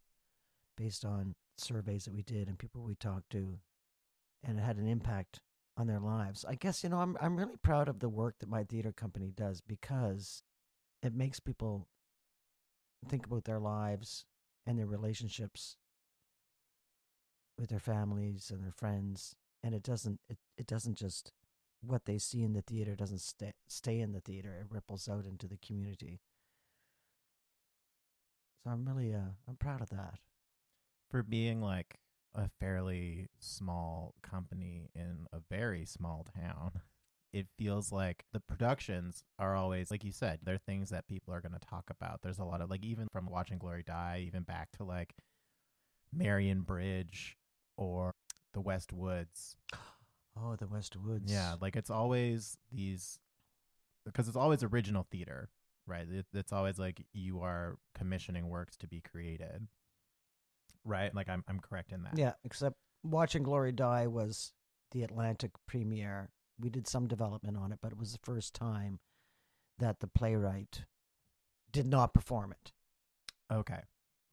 based 0.77 1.05
on 1.05 1.35
surveys 1.57 2.05
that 2.05 2.15
we 2.15 2.23
did 2.23 2.49
and 2.49 2.59
people 2.59 2.83
we 2.83 2.95
talked 2.95 3.31
to 3.31 3.59
and 4.43 4.59
it 4.59 4.63
had 4.63 4.77
an 4.77 4.89
impact 4.89 5.41
on 5.77 5.87
their 5.87 6.01
lives. 6.01 6.45
I 6.49 6.55
guess 6.55 6.83
you 6.83 6.91
know 6.91 6.99
I'm 6.99 7.17
I'm 7.21 7.37
really 7.37 7.57
proud 7.63 7.89
of 7.89 8.01
the 8.01 8.09
work 8.09 8.37
that 8.41 8.49
my 8.49 8.65
theater 8.65 8.93
company 8.93 9.33
does 9.35 9.61
because 9.61 10.43
it 11.03 11.15
makes 11.15 11.41
people 11.41 11.89
think 13.09 13.27
about 13.27 13.45
their 13.45 13.61
lives 13.61 14.25
and 14.67 14.79
their 14.79 14.87
relationships 14.87 15.77
with 17.57 17.71
their 17.71 17.79
families 17.79 18.51
and 18.53 18.63
their 18.63 18.73
friends 18.73 19.37
and 19.63 19.75
it 19.75 19.83
doesn't 19.83 20.21
it, 20.29 20.39
it 20.57 20.67
doesn't 20.67 20.97
just 20.97 21.33
what 21.81 22.05
they 22.07 22.19
see 22.19 22.43
in 22.43 22.53
the 22.55 22.63
theater 22.63 22.97
doesn't 22.97 23.21
stay 23.21 23.53
stay 23.69 24.01
in 24.01 24.13
the 24.13 24.21
theater 24.21 24.55
it 24.61 24.67
ripples 24.71 25.09
out 25.09 25.25
into 25.25 25.47
the 25.49 25.59
community 25.59 26.21
so 28.63 28.71
i'm 28.71 28.85
really 28.87 29.15
uh 29.15 29.33
i'm 29.49 29.57
proud 29.57 29.81
of 29.81 29.91
that 29.91 30.19
For 31.11 31.23
being 31.23 31.61
like 31.61 31.99
a 32.35 32.49
fairly 32.61 33.29
small 33.41 34.15
company 34.23 34.91
in 34.95 35.27
a 35.33 35.41
very 35.51 35.85
small 35.87 36.25
town, 36.37 36.73
it 37.33 37.47
feels 37.59 37.93
like 37.93 38.25
the 38.33 38.41
productions 38.41 39.25
are 39.39 39.55
always 39.57 39.91
like 39.91 40.05
you 40.05 40.13
said, 40.13 40.41
they're 40.43 40.59
things 40.59 40.91
that 40.91 41.07
people 41.09 41.35
are 41.35 41.41
going 41.41 41.53
to 41.53 41.59
talk 41.61 41.91
about. 41.91 42.23
There's 42.23 42.39
a 42.39 42.45
lot 42.45 42.61
of 42.61 42.71
like 42.71 42.85
even 42.85 43.09
from 43.13 43.27
watching 43.27 43.59
Glory 43.59 43.83
Die, 43.85 44.25
even 44.27 44.43
back 44.45 44.71
to 44.73 44.85
like 44.85 45.15
Marion 46.13 46.63
Bridge 46.63 47.37
or 47.77 48.15
the 48.59 48.63
West 48.63 48.93
Woods. 48.93 49.55
oh 50.37 50.57
the 50.57 50.67
west 50.67 50.97
woods 50.97 51.31
Yeah, 51.33 51.55
like 51.61 51.77
it's 51.77 51.91
always 51.91 52.57
these 52.73 53.21
because 54.05 54.27
it's 54.27 54.37
always 54.37 54.65
original 54.65 55.07
theater, 55.11 55.49
right? 55.87 56.07
It, 56.11 56.27
it's 56.35 56.53
always 56.53 56.77
like 56.79 57.05
you 57.13 57.41
are 57.43 57.77
commissioning 57.97 58.49
works 58.49 58.77
to 58.79 58.89
be 58.89 59.01
created, 59.01 59.69
right? 60.85 61.15
Like 61.15 61.29
I'm 61.29 61.45
I'm 61.49 61.61
correct 61.61 61.93
in 61.93 62.03
that. 62.03 62.19
yeah 62.19 62.33
except 62.45 62.77
watching 63.05 63.45
glory 63.45 63.71
die 63.71 64.07
was 64.09 64.53
the 64.91 65.05
atlantic 65.05 65.53
premiere 65.67 66.31
we 66.59 66.69
did 66.69 66.89
some 66.89 67.07
development 67.07 67.57
on 67.57 67.71
it 67.71 67.79
but 67.81 67.93
it 67.93 67.99
was 67.99 68.11
the 68.13 68.19
first 68.25 68.55
time 68.55 68.99
that 69.79 70.01
the 70.01 70.09
playwright 70.09 70.85
did 71.71 71.87
not 71.87 72.13
perform 72.13 72.51
it 72.53 72.73
Okay, 73.53 73.81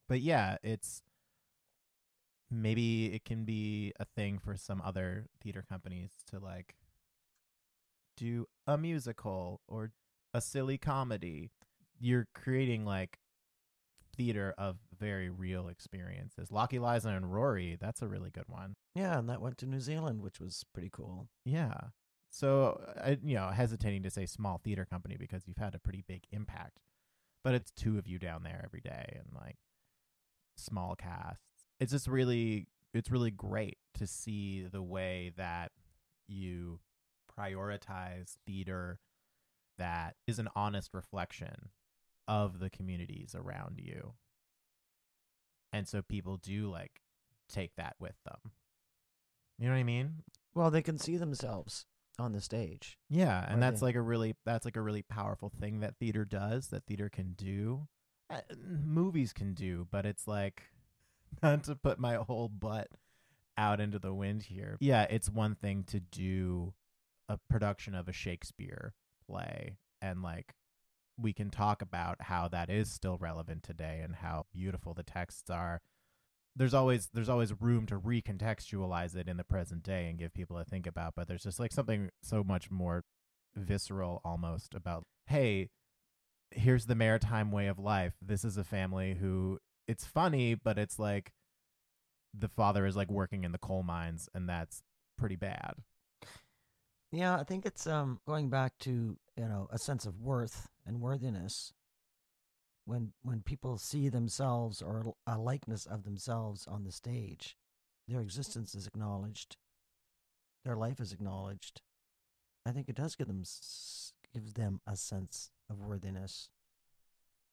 but 0.09 0.19
yeah, 0.21 0.57
it's 0.63 1.01
maybe 2.51 3.07
it 3.13 3.25
can 3.25 3.43
be 3.45 3.93
a 3.99 4.05
thing 4.05 4.37
for 4.39 4.55
some 4.55 4.81
other 4.83 5.27
theater 5.41 5.63
companies 5.67 6.11
to 6.29 6.39
like 6.39 6.75
do 8.17 8.45
a 8.67 8.77
musical 8.77 9.61
or 9.67 9.91
a 10.33 10.41
silly 10.41 10.77
comedy. 10.77 11.51
You're 11.99 12.27
creating 12.33 12.85
like 12.85 13.19
theater 14.15 14.53
of 14.57 14.77
very 14.97 15.29
real 15.29 15.67
experiences. 15.67 16.51
Lockie, 16.51 16.79
Liza, 16.79 17.09
and 17.09 17.33
Rory, 17.33 17.77
that's 17.79 18.01
a 18.01 18.07
really 18.07 18.29
good 18.29 18.47
one. 18.47 18.75
yeah 18.95 19.19
and 19.19 19.27
that 19.29 19.41
went 19.41 19.57
to 19.57 19.65
new 19.65 19.81
zealand 19.81 20.21
which 20.21 20.39
was 20.39 20.63
pretty 20.73 20.89
cool 20.91 21.27
Yeah. 21.43 21.73
So, 22.29 22.81
I, 23.01 23.17
you 23.23 23.35
know, 23.35 23.47
hesitating 23.49 24.03
to 24.03 24.09
say 24.09 24.25
small 24.25 24.57
theater 24.61 24.83
company 24.83 25.15
because 25.17 25.43
you've 25.47 25.55
had 25.57 25.73
a 25.73 25.79
pretty 25.79 26.03
big 26.05 26.23
impact, 26.31 26.79
but 27.45 27.53
it's 27.53 27.71
two 27.71 27.97
of 27.97 28.07
you 28.07 28.19
down 28.19 28.43
there 28.43 28.61
every 28.65 28.81
day 28.81 29.17
and 29.17 29.27
like 29.33 29.55
small 30.57 30.95
casts. 30.95 31.54
It's 31.79 31.91
just 31.91 32.07
really, 32.07 32.67
it's 32.93 33.11
really 33.11 33.31
great 33.31 33.77
to 33.95 34.07
see 34.07 34.63
the 34.63 34.81
way 34.81 35.31
that 35.37 35.71
you 36.27 36.79
prioritize 37.37 38.35
theater 38.45 38.99
that 39.77 40.15
is 40.25 40.39
an 40.39 40.47
honest 40.55 40.93
reflection 40.93 41.69
of 42.27 42.59
the 42.59 42.69
communities 42.69 43.35
around 43.35 43.79
you. 43.83 44.13
And 45.73 45.87
so 45.87 46.01
people 46.01 46.37
do 46.37 46.69
like 46.71 47.01
take 47.49 47.75
that 47.75 47.95
with 47.99 48.15
them. 48.23 48.51
You 49.59 49.67
know 49.67 49.73
what 49.73 49.79
I 49.79 49.83
mean? 49.83 50.23
well 50.53 50.71
they 50.71 50.81
can 50.81 50.97
see 50.97 51.17
themselves 51.17 51.85
on 52.17 52.31
the 52.31 52.39
stage 52.39 52.97
Yeah, 53.09 53.45
and 53.49 53.61
that's 53.61 53.81
they- 53.81 53.87
like 53.87 53.95
a 53.95 54.01
really 54.01 54.35
that's 54.45 54.63
like 54.63 54.77
a 54.77 54.81
really 54.81 55.01
powerful 55.01 55.49
thing 55.49 55.81
that 55.81 55.97
theater 55.97 56.23
does, 56.23 56.67
that 56.67 56.85
theater 56.85 57.09
can 57.09 57.33
do. 57.33 57.87
Uh, 58.29 58.39
movies 58.81 59.33
can 59.33 59.53
do, 59.53 59.85
but 59.91 60.05
it's 60.05 60.25
like 60.27 60.63
not 61.43 61.63
to 61.65 61.75
put 61.75 61.99
my 61.99 62.15
whole 62.15 62.49
butt 62.49 62.87
out 63.57 63.79
into 63.79 63.99
the 63.99 64.13
wind 64.13 64.43
here. 64.43 64.77
Yeah, 64.79 65.03
it's 65.03 65.29
one 65.29 65.55
thing 65.55 65.83
to 65.87 65.99
do 65.99 66.73
a 67.27 67.37
production 67.49 67.95
of 67.95 68.07
a 68.07 68.13
Shakespeare 68.13 68.93
play 69.27 69.77
and 70.01 70.21
like 70.21 70.53
we 71.17 71.33
can 71.33 71.49
talk 71.49 71.81
about 71.81 72.23
how 72.23 72.47
that 72.49 72.69
is 72.69 72.91
still 72.91 73.17
relevant 73.17 73.63
today 73.63 74.01
and 74.03 74.15
how 74.15 74.45
beautiful 74.53 74.93
the 74.93 75.03
texts 75.03 75.49
are. 75.49 75.81
There's 76.55 76.73
always 76.73 77.09
there's 77.13 77.29
always 77.29 77.53
room 77.59 77.85
to 77.87 77.99
recontextualize 77.99 79.15
it 79.15 79.27
in 79.27 79.37
the 79.37 79.43
present 79.43 79.83
day 79.83 80.07
and 80.07 80.19
give 80.19 80.33
people 80.33 80.57
to 80.57 80.65
think 80.65 80.87
about, 80.87 81.13
but 81.15 81.27
there's 81.27 81.43
just 81.43 81.59
like 81.59 81.71
something 81.71 82.09
so 82.21 82.43
much 82.43 82.69
more 82.69 83.03
visceral 83.55 84.21
almost 84.23 84.73
about 84.73 85.05
hey, 85.27 85.69
here's 86.51 86.85
the 86.85 86.95
maritime 86.95 87.51
way 87.51 87.67
of 87.67 87.79
life. 87.79 88.13
This 88.21 88.45
is 88.45 88.57
a 88.57 88.63
family 88.63 89.15
who 89.15 89.59
it's 89.87 90.05
funny, 90.05 90.55
but 90.55 90.77
it's 90.77 90.99
like 90.99 91.33
the 92.37 92.49
father 92.49 92.85
is 92.85 92.95
like 92.95 93.09
working 93.09 93.43
in 93.43 93.51
the 93.51 93.57
coal 93.57 93.83
mines 93.83 94.29
and 94.33 94.49
that's 94.49 94.83
pretty 95.17 95.35
bad. 95.35 95.75
Yeah, 97.11 97.37
I 97.37 97.43
think 97.43 97.65
it's 97.65 97.87
um 97.87 98.19
going 98.27 98.49
back 98.49 98.73
to 98.79 99.17
you 99.37 99.47
know 99.47 99.67
a 99.71 99.77
sense 99.77 100.05
of 100.05 100.21
worth 100.21 100.67
and 100.85 100.99
worthiness. 100.99 101.73
When 102.85 103.13
when 103.23 103.41
people 103.41 103.77
see 103.77 104.09
themselves 104.09 104.81
or 104.81 105.13
a 105.25 105.37
likeness 105.37 105.85
of 105.85 106.03
themselves 106.03 106.67
on 106.67 106.83
the 106.83 106.91
stage, 106.91 107.55
their 108.07 108.21
existence 108.21 108.75
is 108.75 108.85
acknowledged, 108.85 109.57
their 110.63 110.75
life 110.75 110.99
is 110.99 111.11
acknowledged. 111.11 111.81
I 112.65 112.71
think 112.71 112.89
it 112.89 112.95
does 112.95 113.15
give 113.15 113.27
them 113.27 113.43
gives 114.33 114.53
them 114.53 114.81
a 114.85 114.97
sense 114.97 115.51
of 115.69 115.79
worthiness. 115.79 116.49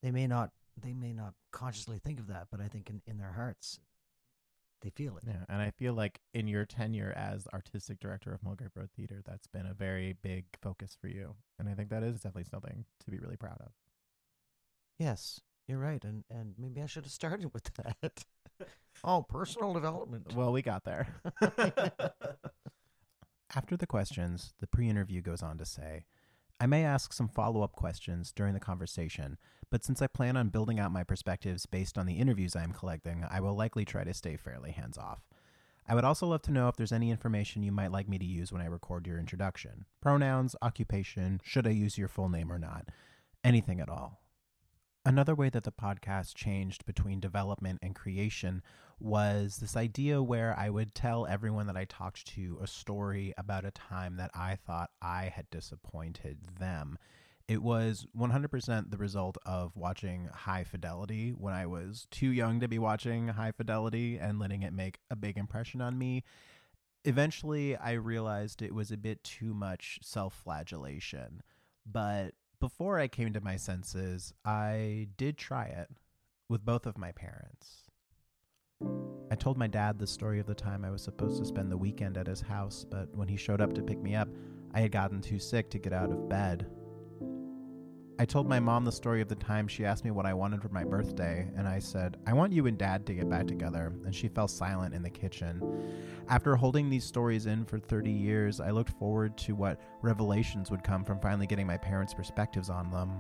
They 0.03 0.11
may 0.11 0.27
not 0.27 0.51
they 0.81 0.93
may 0.93 1.13
not 1.13 1.35
consciously 1.51 1.99
think 1.99 2.19
of 2.19 2.29
that, 2.29 2.49
but 2.51 2.61
I 2.61 2.69
think 2.69 2.89
in, 2.89 3.03
in 3.07 3.19
their 3.19 3.33
hearts 3.33 3.81
they 4.83 4.91
feel 4.91 5.17
it. 5.17 5.25
Yeah, 5.27 5.45
and 5.49 5.63
I 5.63 5.71
feel 5.71 5.95
like 5.95 6.21
in 6.35 6.49
your 6.49 6.65
tenure 6.65 7.13
as 7.17 7.47
artistic 7.53 8.01
director 8.01 8.33
of 8.33 8.43
Mulgrave 8.43 8.73
Road 8.75 8.91
Theater, 8.97 9.23
that's 9.25 9.47
been 9.47 9.67
a 9.67 9.75
very 9.75 10.17
big 10.23 10.45
focus 10.61 10.97
for 11.01 11.09
you, 11.09 11.37
and 11.59 11.69
I 11.69 11.75
think 11.75 11.91
that 11.91 12.03
is 12.03 12.17
definitely 12.17 12.45
something 12.51 12.85
to 13.05 13.11
be 13.11 13.19
really 13.19 13.37
proud 13.37 13.59
of. 13.61 13.73
Yes, 14.99 15.41
you're 15.69 15.79
right, 15.79 16.03
and 16.05 16.25
and 16.29 16.55
maybe 16.59 16.83
I 16.83 16.87
should 16.87 17.05
have 17.05 17.13
started 17.13 17.53
with 17.55 17.71
that. 17.75 18.25
oh, 19.05 19.23
personal 19.23 19.73
development. 19.73 20.35
Well, 20.35 20.53
we 20.53 20.63
got 20.63 20.85
there. 20.85 21.09
After 23.55 23.77
the 23.77 23.87
questions, 23.87 24.55
the 24.61 24.67
pre 24.67 24.89
interview 24.89 25.21
goes 25.21 25.43
on 25.43 25.59
to 25.59 25.65
say, 25.65 26.07
I 26.61 26.67
may 26.67 26.85
ask 26.85 27.13
some 27.13 27.29
follow 27.29 27.63
up 27.63 27.73
questions 27.73 28.33
during 28.33 28.55
the 28.55 28.61
conversation, 28.61 29.37
but 29.71 29.85
since 29.85 30.01
I 30.01 30.07
plan 30.07 30.37
on 30.37 30.51
building 30.51 30.79
out 30.79 30.93
my 30.93 31.03
perspectives 31.03 31.67
based 31.67 31.99
on 31.99 32.07
the 32.07 32.19
interviews 32.19 32.55
I 32.55 32.63
am 32.63 32.73
collecting, 32.73 33.25
I 33.29 33.41
will 33.41 33.57
likely 33.57 33.85
try 33.85 34.05
to 34.05 34.15
stay 34.15 34.37
fairly 34.37 34.71
hands 34.71 34.97
off. 34.97 35.21
I 35.89 35.97
would 35.97 36.05
also 36.05 36.27
love 36.27 36.43
to 36.43 36.53
know 36.53 36.69
if 36.69 36.77
there's 36.77 36.93
any 36.93 37.11
information 37.11 37.65
you 37.65 37.73
might 37.73 37.91
like 37.91 38.09
me 38.09 38.17
to 38.19 38.25
use 38.25 38.53
when 38.53 38.63
I 38.63 38.67
record 38.67 39.07
your 39.07 39.19
introduction 39.19 39.87
pronouns, 40.01 40.55
occupation, 40.63 41.41
should 41.43 41.67
I 41.67 41.71
use 41.71 41.99
your 41.99 42.09
full 42.09 42.29
name 42.29 42.53
or 42.53 42.59
not, 42.59 42.89
anything 43.43 43.81
at 43.81 43.89
all. 43.89 44.22
Another 45.05 45.35
way 45.35 45.49
that 45.49 45.65
the 45.65 45.73
podcast 45.73 46.35
changed 46.37 46.87
between 46.87 47.19
development 47.19 47.81
and 47.83 47.95
creation 47.95 48.63
was 49.01 49.57
this 49.57 49.77
idea 49.77 50.23
where 50.23 50.57
I 50.57 50.71
would 50.71 50.95
tell 50.95 51.27
everyone 51.27 51.67
that 51.67 51.77
I 51.77 51.87
talked 51.87 52.25
to 52.35 52.61
a 52.63 52.69
story 52.69 53.35
about 53.37 53.65
a 53.65 53.73
time 53.73 54.17
that 54.17 54.31
I 54.33 54.55
thought 54.55 54.91
I 55.01 55.25
had 55.25 55.51
disappointed 55.51 56.39
them. 56.61 56.99
It 57.49 57.65
was 57.65 58.07
100% 58.17 58.91
the 58.93 58.97
result 58.97 59.39
of 59.45 59.77
watching 59.77 60.29
High 60.33 60.63
Fidelity 60.63 61.31
when 61.31 61.53
I 61.53 61.67
was 61.67 62.07
too 62.13 62.31
young 62.31 62.61
to 62.61 62.69
be 62.69 62.79
watching 62.79 63.27
High 63.27 63.51
Fidelity 63.51 64.19
and 64.19 64.39
letting 64.39 64.63
it 64.63 64.73
make 64.73 65.01
a 65.11 65.17
big 65.17 65.37
impression 65.37 65.81
on 65.81 65.99
me. 65.99 66.23
Eventually, 67.05 67.77
I 67.77 67.93
realized 67.95 68.63
it 68.63 68.73
was 68.73 68.93
a 68.93 68.97
bit 68.97 69.25
too 69.25 69.53
much 69.53 69.99
self 70.03 70.33
flagellation. 70.33 71.43
But 71.85 72.35
before 72.63 73.01
I 73.01 73.09
came 73.09 73.33
to 73.33 73.41
my 73.41 73.57
senses, 73.57 74.33
I 74.45 75.09
did 75.17 75.37
try 75.37 75.65
it 75.65 75.91
with 76.49 76.65
both 76.65 76.87
of 76.87 76.97
my 76.97 77.11
parents. 77.11 77.91
I 79.33 79.35
told 79.35 79.59
my 79.59 79.67
dad 79.67 79.99
the 79.99 80.07
story 80.07 80.39
of 80.39 80.47
the 80.47 80.55
time 80.55 80.85
I 80.85 80.91
was 80.93 81.03
supposed 81.03 81.41
to 81.41 81.45
spend 81.45 81.73
the 81.73 81.77
weekend 81.77 82.17
at 82.17 82.29
his 82.29 82.41
house, 82.41 82.87
but 82.89 83.13
when 83.17 83.27
he 83.27 83.37
showed 83.37 83.61
up 83.61 83.75
to 83.75 83.83
pick 83.83 84.01
me 84.01 84.15
up, 84.15 84.29
I 84.73 84.79
had 84.79 84.93
gotten 84.93 85.21
too 85.21 85.41
sick 85.41 85.71
to 85.71 85.81
get 85.81 85.93
out 85.93 86.13
of 86.13 86.29
bed. 86.29 86.71
I 88.23 88.25
told 88.25 88.49
my 88.49 88.61
mom 88.61 88.85
the 88.85 88.93
story 88.93 89.21
of 89.21 89.27
the 89.27 89.35
time 89.35 89.67
she 89.67 89.85
asked 89.85 90.05
me 90.05 90.13
what 90.13 90.27
I 90.27 90.33
wanted 90.33 90.63
for 90.63 90.69
my 90.69 90.85
birthday, 90.85 91.51
and 91.57 91.67
I 91.67 91.81
said, 91.81 92.19
I 92.25 92.33
want 92.35 92.53
you 92.53 92.69
and 92.69 92.79
dad 92.79 93.05
to 93.07 93.15
get 93.15 93.29
back 93.29 93.49
together, 93.49 93.93
and 94.05 94.15
she 94.15 94.29
fell 94.29 94.47
silent 94.47 94.95
in 94.95 95.03
the 95.03 95.11
kitchen. 95.11 95.61
After 96.29 96.55
holding 96.55 96.89
these 96.89 97.03
stories 97.03 97.47
in 97.47 97.65
for 97.65 97.81
30 97.81 98.13
years, 98.13 98.61
I 98.61 98.71
looked 98.71 98.97
forward 98.97 99.37
to 99.39 99.57
what 99.57 99.81
revelations 100.03 100.71
would 100.71 100.85
come 100.85 101.05
from 101.05 101.19
finally 101.19 101.49
getting 101.49 101.67
my 101.67 101.79
parents' 101.79 102.15
perspectives 102.15 102.71
on 102.71 102.93
them. 102.93 103.11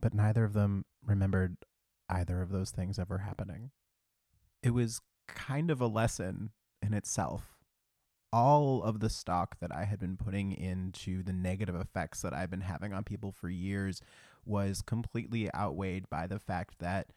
But 0.00 0.14
neither 0.14 0.42
of 0.42 0.52
them 0.52 0.84
remembered 1.06 1.58
either 2.08 2.42
of 2.42 2.50
those 2.50 2.72
things 2.72 2.98
ever 2.98 3.18
happening. 3.18 3.70
It 4.64 4.70
was 4.70 5.00
kind 5.28 5.70
of 5.70 5.80
a 5.80 5.86
lesson 5.86 6.50
in 6.84 6.92
itself. 6.92 7.61
All 8.32 8.82
of 8.82 9.00
the 9.00 9.10
stock 9.10 9.58
that 9.60 9.74
I 9.74 9.84
had 9.84 9.98
been 9.98 10.16
putting 10.16 10.52
into 10.52 11.22
the 11.22 11.32
negative 11.32 11.74
effects 11.74 12.22
that 12.22 12.32
I've 12.32 12.50
been 12.50 12.62
having 12.62 12.92
on 12.92 13.04
people 13.04 13.32
for 13.32 13.50
years 13.50 14.00
was 14.44 14.82
completely 14.82 15.52
outweighed 15.54 16.08
by 16.08 16.26
the 16.26 16.38
fact 16.38 16.78
that 16.78 17.08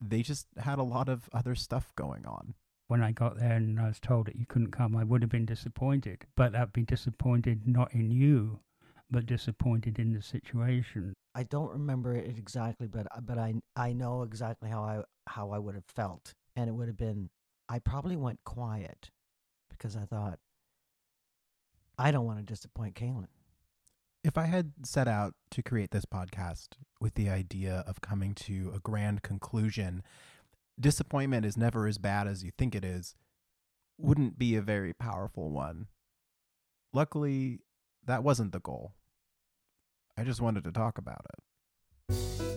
they 0.00 0.22
just 0.22 0.46
had 0.58 0.78
a 0.78 0.82
lot 0.82 1.08
of 1.08 1.28
other 1.32 1.54
stuff 1.54 1.92
going 1.94 2.26
on. 2.26 2.54
When 2.88 3.02
I 3.02 3.12
got 3.12 3.38
there 3.38 3.52
and 3.52 3.80
I 3.80 3.86
was 3.86 4.00
told 4.00 4.26
that 4.26 4.36
you 4.36 4.44
couldn't 4.46 4.72
come, 4.72 4.96
I 4.96 5.04
would 5.04 5.22
have 5.22 5.30
been 5.30 5.46
disappointed. 5.46 6.26
But 6.36 6.54
I'd 6.54 6.72
be 6.72 6.82
disappointed 6.82 7.66
not 7.66 7.94
in 7.94 8.10
you, 8.10 8.60
but 9.10 9.26
disappointed 9.26 9.98
in 9.98 10.12
the 10.12 10.22
situation. 10.22 11.14
I 11.34 11.44
don't 11.44 11.70
remember 11.70 12.14
it 12.14 12.28
exactly, 12.36 12.88
but 12.88 13.06
uh, 13.14 13.20
but 13.20 13.38
I 13.38 13.54
I 13.76 13.92
know 13.92 14.22
exactly 14.22 14.68
how 14.68 14.82
I 14.82 15.02
how 15.28 15.50
I 15.50 15.58
would 15.58 15.74
have 15.74 15.86
felt, 15.86 16.34
and 16.56 16.68
it 16.68 16.72
would 16.72 16.88
have 16.88 16.98
been 16.98 17.30
I 17.68 17.78
probably 17.78 18.16
went 18.16 18.44
quiet 18.44 19.10
because 19.82 19.96
I 19.96 20.04
thought 20.04 20.38
I 21.98 22.12
don't 22.12 22.24
want 22.24 22.38
to 22.38 22.44
disappoint 22.44 22.94
Kaylin. 22.94 23.26
If 24.22 24.38
I 24.38 24.44
had 24.44 24.72
set 24.84 25.08
out 25.08 25.34
to 25.50 25.62
create 25.62 25.90
this 25.90 26.04
podcast 26.04 26.68
with 27.00 27.14
the 27.14 27.28
idea 27.28 27.82
of 27.86 28.00
coming 28.00 28.34
to 28.36 28.72
a 28.74 28.78
grand 28.78 29.22
conclusion, 29.22 30.04
disappointment 30.78 31.44
is 31.44 31.56
never 31.56 31.88
as 31.88 31.98
bad 31.98 32.28
as 32.28 32.44
you 32.44 32.52
think 32.56 32.76
it 32.76 32.84
is, 32.84 33.16
wouldn't 33.98 34.38
be 34.38 34.54
a 34.54 34.62
very 34.62 34.92
powerful 34.92 35.50
one. 35.50 35.86
Luckily, 36.92 37.58
that 38.06 38.22
wasn't 38.22 38.52
the 38.52 38.60
goal. 38.60 38.92
I 40.16 40.22
just 40.22 40.40
wanted 40.40 40.62
to 40.64 40.72
talk 40.72 40.98
about 40.98 41.26
it. 41.34 42.51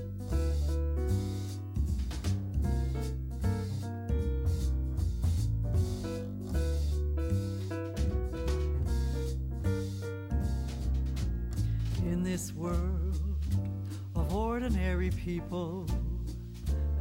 This 12.36 12.52
world 12.52 13.18
of 14.14 14.36
ordinary 14.36 15.10
people, 15.12 15.88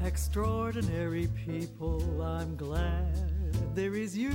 extraordinary 0.05 1.27
people, 1.45 2.23
I'm 2.23 2.55
glad 2.55 3.17
there 3.75 3.97
is 3.97 4.17
you. 4.17 4.31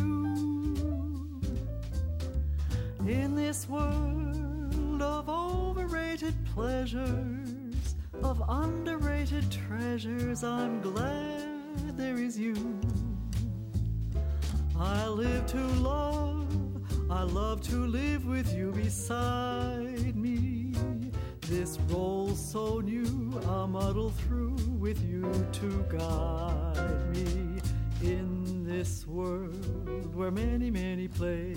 In 3.08 3.34
this 3.34 3.70
world 3.70 5.02
of 5.02 5.30
overrated 5.30 6.36
pleasures, 6.54 7.96
of 8.22 8.44
underrated 8.50 9.46
treasures, 9.50 10.44
I'm 10.44 10.82
glad 10.82 11.96
there 11.96 12.18
is 12.18 12.38
you. 12.38 12.78
I 14.78 15.08
live 15.08 15.46
to 15.46 15.64
love, 15.80 16.46
I 17.10 17.24
love 17.24 17.62
to 17.70 17.88
live 17.88 18.26
with 18.26 18.54
you 18.54 18.74
beside. 18.74 19.89
This 21.50 21.80
role 21.90 22.36
so 22.36 22.80
new, 22.80 23.42
I'll 23.48 23.68
muddle 23.68 24.12
through 24.12 24.56
with 24.78 25.04
you 25.04 25.24
to 25.54 25.86
guide 25.90 27.10
me. 27.16 27.60
In 28.04 28.64
this 28.64 29.08
world 29.08 30.16
where 30.16 30.30
many, 30.30 30.70
many 30.70 31.08
play 31.08 31.56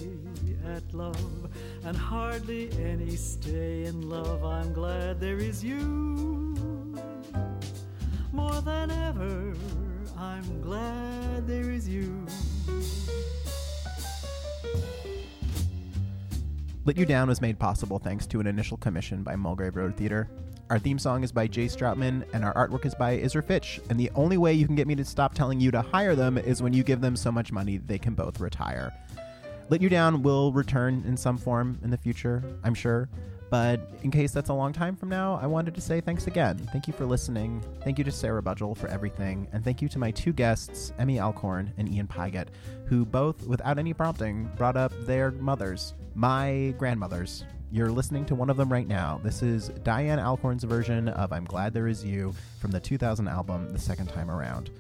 at 0.66 0.94
love 0.94 1.50
and 1.85 1.94
hardly 1.94 2.70
any 2.81 3.16
stay 3.16 3.85
in 3.85 4.09
love, 4.09 4.42
I'm 4.42 4.72
glad 4.72 5.20
there 5.20 5.37
is 5.37 5.62
you. 5.62 6.57
More 8.33 8.62
than 8.62 8.90
ever, 8.90 9.52
I'm 10.16 10.62
glad 10.62 11.46
there 11.46 11.70
is 11.70 11.87
you. 11.87 12.26
Let 16.85 16.97
You 16.97 17.07
Down 17.07 17.29
was 17.29 17.40
made 17.40 17.61
possible 17.61 18.01
thanks 18.01 18.27
to 18.27 18.40
an 18.40 18.49
initial 18.49 18.77
commission 18.77 19.23
by 19.23 19.37
Mulgrave 19.37 19.77
Road 19.77 19.97
Theater. 19.97 20.29
Our 20.68 20.81
theme 20.81 20.99
song 20.99 21.23
is 21.23 21.31
by 21.31 21.47
Jay 21.47 21.66
Strautman, 21.66 22.25
and 22.35 22.45
our 22.45 22.53
artwork 22.55 22.85
is 22.85 22.95
by 22.97 23.18
Izra 23.18 23.45
Fitch. 23.45 23.81
And 23.88 24.01
the 24.01 24.11
only 24.16 24.37
way 24.37 24.53
you 24.53 24.66
can 24.66 24.75
get 24.75 24.88
me 24.88 24.97
to 24.97 25.05
stop 25.05 25.33
telling 25.33 25.61
you 25.61 25.71
to 25.71 25.81
hire 25.81 26.16
them 26.16 26.37
is 26.37 26.61
when 26.61 26.73
you 26.73 26.83
give 26.83 27.01
them 27.01 27.14
so 27.14 27.31
much 27.31 27.53
money 27.53 27.77
they 27.77 27.99
can 27.99 28.14
both 28.14 28.40
retire. 28.40 28.92
Let 29.68 29.81
You 29.81 29.88
Down 29.88 30.25
will 30.25 30.53
return 30.53 31.05
in 31.07 31.16
some 31.16 31.38
form 31.38 31.79
in 31.85 31.90
the 31.90 31.97
future, 31.97 32.42
I'm 32.64 32.75
sure. 32.75 33.09
But 33.52 33.80
in 34.02 34.10
case 34.10 34.32
that's 34.32 34.48
a 34.48 34.54
long 34.54 34.72
time 34.72 34.96
from 34.96 35.10
now, 35.10 35.38
I 35.42 35.46
wanted 35.46 35.74
to 35.74 35.80
say 35.82 36.00
thanks 36.00 36.26
again. 36.26 36.56
Thank 36.72 36.86
you 36.86 36.94
for 36.94 37.04
listening. 37.04 37.62
Thank 37.84 37.98
you 37.98 38.04
to 38.04 38.10
Sarah 38.10 38.42
Budgel 38.42 38.74
for 38.74 38.86
everything. 38.86 39.46
And 39.52 39.62
thank 39.62 39.82
you 39.82 39.90
to 39.90 39.98
my 39.98 40.10
two 40.10 40.32
guests, 40.32 40.94
Emmy 40.98 41.20
Alcorn 41.20 41.70
and 41.76 41.86
Ian 41.86 42.08
Pygott, 42.08 42.46
who 42.86 43.04
both, 43.04 43.46
without 43.46 43.78
any 43.78 43.92
prompting, 43.92 44.50
brought 44.56 44.78
up 44.78 44.90
their 45.04 45.32
mothers, 45.32 45.92
my 46.14 46.74
grandmothers. 46.78 47.44
You're 47.70 47.90
listening 47.90 48.24
to 48.26 48.34
one 48.34 48.48
of 48.48 48.56
them 48.56 48.72
right 48.72 48.88
now. 48.88 49.20
This 49.22 49.42
is 49.42 49.68
Diane 49.82 50.18
Alcorn's 50.18 50.64
version 50.64 51.08
of 51.08 51.30
I'm 51.30 51.44
Glad 51.44 51.74
There 51.74 51.88
Is 51.88 52.02
You 52.02 52.34
from 52.58 52.70
the 52.70 52.80
2000 52.80 53.28
album, 53.28 53.70
The 53.70 53.78
Second 53.78 54.06
Time 54.06 54.30
Around. 54.30 54.70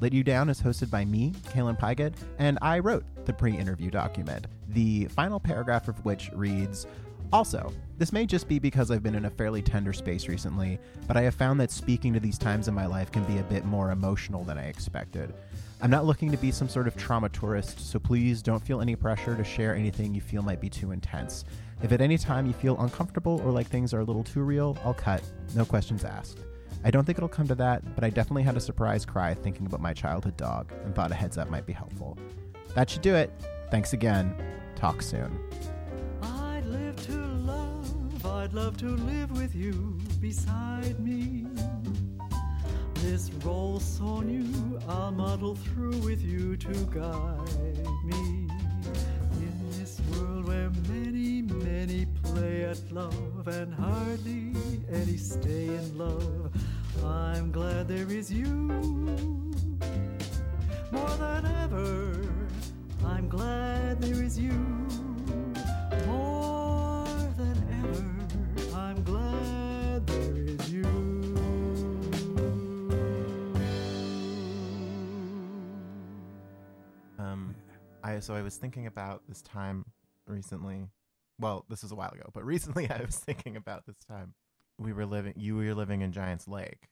Let 0.00 0.12
You 0.12 0.24
Down 0.24 0.48
is 0.48 0.60
hosted 0.60 0.90
by 0.90 1.04
me, 1.04 1.34
Kaylin 1.50 1.78
Pygott, 1.78 2.14
and 2.40 2.58
I 2.62 2.80
wrote 2.80 3.04
the 3.26 3.32
pre 3.32 3.56
interview 3.56 3.92
document, 3.92 4.48
the 4.70 5.04
final 5.06 5.38
paragraph 5.38 5.86
of 5.86 6.04
which 6.04 6.30
reads 6.32 6.88
Also, 7.32 7.72
this 7.98 8.12
may 8.12 8.24
just 8.24 8.48
be 8.48 8.58
because 8.58 8.90
I've 8.90 9.02
been 9.02 9.14
in 9.14 9.26
a 9.26 9.30
fairly 9.30 9.60
tender 9.60 9.92
space 9.92 10.28
recently, 10.28 10.78
but 11.06 11.16
I 11.16 11.22
have 11.22 11.34
found 11.34 11.60
that 11.60 11.70
speaking 11.70 12.14
to 12.14 12.20
these 12.20 12.38
times 12.38 12.68
in 12.68 12.74
my 12.74 12.86
life 12.86 13.12
can 13.12 13.24
be 13.24 13.38
a 13.38 13.42
bit 13.42 13.66
more 13.66 13.90
emotional 13.90 14.44
than 14.44 14.56
I 14.56 14.68
expected. 14.68 15.34
I'm 15.82 15.90
not 15.90 16.06
looking 16.06 16.30
to 16.30 16.38
be 16.38 16.50
some 16.50 16.68
sort 16.68 16.88
of 16.88 16.96
trauma 16.96 17.28
tourist, 17.28 17.80
so 17.80 17.98
please 17.98 18.42
don't 18.42 18.64
feel 18.64 18.80
any 18.80 18.96
pressure 18.96 19.36
to 19.36 19.44
share 19.44 19.74
anything 19.74 20.14
you 20.14 20.20
feel 20.20 20.42
might 20.42 20.60
be 20.60 20.70
too 20.70 20.90
intense. 20.90 21.44
If 21.82 21.92
at 21.92 22.00
any 22.00 22.16
time 22.16 22.46
you 22.46 22.52
feel 22.52 22.80
uncomfortable 22.80 23.42
or 23.44 23.52
like 23.52 23.66
things 23.66 23.92
are 23.92 24.00
a 24.00 24.04
little 24.04 24.24
too 24.24 24.42
real, 24.42 24.78
I'll 24.84 24.94
cut. 24.94 25.22
No 25.54 25.64
questions 25.64 26.04
asked. 26.04 26.38
I 26.82 26.90
don't 26.90 27.04
think 27.04 27.18
it'll 27.18 27.28
come 27.28 27.48
to 27.48 27.54
that, 27.56 27.94
but 27.94 28.04
I 28.04 28.10
definitely 28.10 28.42
had 28.44 28.56
a 28.56 28.60
surprise 28.60 29.04
cry 29.04 29.34
thinking 29.34 29.66
about 29.66 29.80
my 29.80 29.92
childhood 29.92 30.36
dog 30.36 30.72
and 30.84 30.94
thought 30.94 31.12
a 31.12 31.14
heads 31.14 31.36
up 31.36 31.50
might 31.50 31.66
be 31.66 31.72
helpful. 31.72 32.16
That 32.74 32.88
should 32.88 33.02
do 33.02 33.14
it. 33.14 33.30
Thanks 33.70 33.92
again. 33.92 34.34
Talk 34.76 35.02
soon. 35.02 35.38
Live 36.70 37.06
to 37.06 37.16
love, 37.46 38.26
I'd 38.26 38.52
love 38.52 38.76
to 38.78 38.88
live 38.88 39.30
with 39.30 39.54
you 39.54 39.98
beside 40.20 41.00
me. 41.00 41.46
This 42.94 43.30
role 43.42 43.80
so 43.80 44.20
new, 44.20 44.78
I'll 44.86 45.10
muddle 45.10 45.54
through 45.54 45.96
with 45.98 46.20
you 46.22 46.58
to 46.58 46.74
guide 46.92 47.78
me. 48.04 48.48
In 49.40 49.70
this 49.78 49.98
world 50.10 50.46
where 50.46 50.70
many, 50.88 51.40
many 51.40 52.06
play 52.22 52.64
at 52.64 52.92
love 52.92 53.48
and 53.48 53.72
hardly 53.72 54.52
any 54.92 55.16
stay 55.16 55.68
in 55.68 55.96
love, 55.96 56.50
I'm 57.02 57.50
glad 57.50 57.88
there 57.88 58.10
is 58.10 58.30
you. 58.30 58.52
More 60.92 61.16
than 61.16 61.46
ever, 61.62 62.28
I'm 63.06 63.28
glad 63.28 64.02
there 64.02 64.22
is 64.22 64.38
you. 64.38 64.78
Um, 77.18 77.54
so 78.20 78.34
I 78.34 78.42
was 78.42 78.56
thinking 78.56 78.86
about 78.86 79.22
this 79.28 79.42
time 79.42 79.84
recently. 80.26 80.88
Well, 81.40 81.64
this 81.68 81.82
was 81.82 81.92
a 81.92 81.94
while 81.94 82.10
ago, 82.10 82.30
but 82.32 82.44
recently 82.44 82.90
I 82.90 83.02
was 83.04 83.16
thinking 83.16 83.56
about 83.56 83.86
this 83.86 83.96
time. 84.08 84.34
We 84.78 84.92
were 84.92 85.06
living. 85.06 85.34
You 85.36 85.56
were 85.56 85.74
living 85.74 86.02
in 86.02 86.12
Giants 86.12 86.46
Lake, 86.46 86.88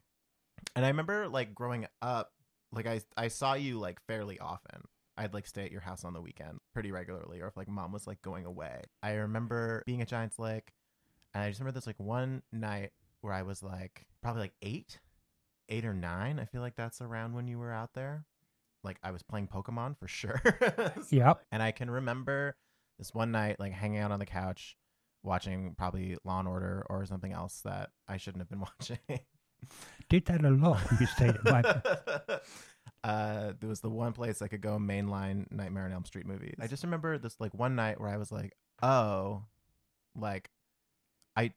and 0.74 0.84
I 0.84 0.88
remember 0.88 1.28
like 1.28 1.54
growing 1.54 1.86
up. 2.02 2.32
Like 2.72 2.86
I 2.86 3.00
I 3.16 3.28
saw 3.28 3.54
you 3.54 3.78
like 3.78 4.00
fairly 4.06 4.38
often. 4.40 4.82
I'd 5.18 5.34
like 5.34 5.46
stay 5.46 5.64
at 5.64 5.72
your 5.72 5.80
house 5.80 6.04
on 6.04 6.12
the 6.12 6.20
weekend 6.20 6.58
pretty 6.74 6.92
regularly, 6.92 7.40
or 7.40 7.48
if 7.48 7.56
like 7.56 7.68
mom 7.68 7.92
was 7.92 8.06
like 8.06 8.20
going 8.22 8.44
away. 8.44 8.82
I 9.02 9.12
remember 9.12 9.82
being 9.86 10.02
at 10.02 10.08
Giants 10.08 10.38
Lake, 10.38 10.72
and 11.34 11.42
I 11.42 11.48
just 11.48 11.60
remember 11.60 11.78
this 11.78 11.86
like 11.86 11.98
one 11.98 12.42
night 12.52 12.90
where 13.20 13.32
I 13.32 13.42
was 13.42 13.62
like 13.62 14.04
probably 14.22 14.42
like 14.42 14.54
eight, 14.62 14.98
eight 15.68 15.84
or 15.84 15.94
nine. 15.94 16.38
I 16.38 16.44
feel 16.44 16.60
like 16.60 16.76
that's 16.76 17.00
around 17.00 17.34
when 17.34 17.48
you 17.48 17.58
were 17.58 17.72
out 17.72 17.94
there. 17.94 18.24
Like 18.84 18.98
I 19.02 19.10
was 19.10 19.22
playing 19.22 19.48
Pokemon 19.48 19.98
for 19.98 20.06
sure. 20.08 20.40
So, 20.96 21.02
Yep. 21.10 21.42
And 21.50 21.62
I 21.62 21.72
can 21.72 21.90
remember 21.90 22.56
this 22.98 23.12
one 23.14 23.32
night, 23.32 23.58
like 23.58 23.72
hanging 23.72 23.98
out 23.98 24.12
on 24.12 24.18
the 24.18 24.26
couch, 24.26 24.76
watching 25.22 25.74
probably 25.76 26.16
Law 26.24 26.38
and 26.40 26.48
Order 26.48 26.86
or 26.88 27.04
something 27.06 27.32
else 27.32 27.60
that 27.64 27.90
I 28.08 28.16
shouldn't 28.16 28.42
have 28.42 28.48
been 28.48 28.60
watching. 28.80 28.98
Did 30.08 30.26
that 30.26 30.44
a 30.44 30.50
lot 30.50 30.80
you 31.00 31.06
stayed 31.06 31.34
at 31.36 31.44
my 31.44 31.62
uh, 33.06 33.52
there 33.60 33.68
was 33.68 33.80
the 33.80 33.88
one 33.90 34.12
place 34.12 34.42
I 34.42 34.48
could 34.48 34.60
go 34.60 34.78
mainline 34.78 35.50
Nightmare 35.52 35.84
on 35.84 35.92
Elm 35.92 36.04
Street 36.04 36.26
movies. 36.26 36.54
I 36.60 36.66
just 36.66 36.82
remember 36.82 37.18
this 37.18 37.36
like 37.38 37.54
one 37.54 37.76
night 37.76 38.00
where 38.00 38.08
I 38.08 38.16
was 38.16 38.32
like, 38.32 38.52
oh, 38.82 39.42
like 40.16 40.50
I 41.36 41.52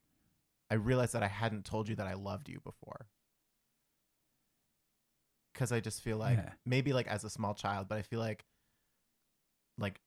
I 0.70 0.76
realized 0.76 1.14
that 1.14 1.24
I 1.24 1.28
hadn't 1.28 1.66
told 1.66 1.90
you 1.90 1.96
that 1.96 2.06
I 2.08 2.14
loved 2.14 2.50
you 2.50 2.60
before. 2.64 3.08
Cause 5.56 5.72
I 5.72 5.80
just 5.80 6.02
feel 6.02 6.18
like 6.18 6.38
Yeah. 6.38 6.52
maybe 6.66 6.94
like 6.94 7.08
as 7.08 7.24
a 7.24 7.30
small 7.30 7.54
child, 7.54 7.88
but 7.90 7.98
I 7.98 8.02
feel 8.02 8.20
like 8.20 8.46
like 9.78 10.00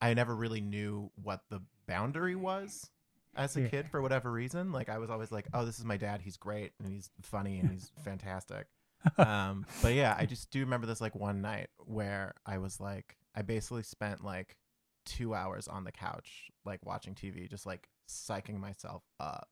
I 0.00 0.12
never 0.14 0.34
really 0.36 0.60
knew 0.60 1.10
what 1.22 1.42
the 1.50 1.62
boundary 1.86 2.36
was 2.36 2.90
as 3.34 3.56
a 3.56 3.62
Yeah. 3.62 3.68
kid 3.68 3.88
for 3.88 4.02
whatever 4.02 4.30
reason. 4.30 4.70
Like 4.72 4.88
I 4.88 4.98
was 4.98 5.10
always 5.10 5.32
like, 5.32 5.46
oh, 5.54 5.64
this 5.64 5.78
is 5.78 5.84
my 5.84 5.96
dad. 5.96 6.20
He's 6.20 6.36
great 6.36 6.72
and 6.78 6.92
he's 6.92 7.10
funny 7.22 7.58
and 7.58 7.70
he's 7.70 7.90
fantastic. 8.04 8.66
Um, 9.16 9.66
but 9.82 9.94
yeah, 9.94 10.14
I 10.18 10.26
just 10.26 10.50
do 10.50 10.60
remember 10.60 10.86
this 10.86 11.00
like 11.00 11.14
one 11.14 11.40
night 11.40 11.68
where 11.78 12.34
I 12.46 12.58
was 12.58 12.80
like, 12.80 13.16
I 13.34 13.42
basically 13.42 13.82
spent 13.82 14.24
like 14.24 14.56
two 15.06 15.34
hours 15.34 15.68
on 15.68 15.84
the 15.84 15.92
couch, 15.92 16.50
like 16.64 16.84
watching 16.84 17.14
TV, 17.14 17.48
just 17.48 17.66
like 17.66 17.88
psyching 18.08 18.58
myself 18.58 19.02
up, 19.18 19.48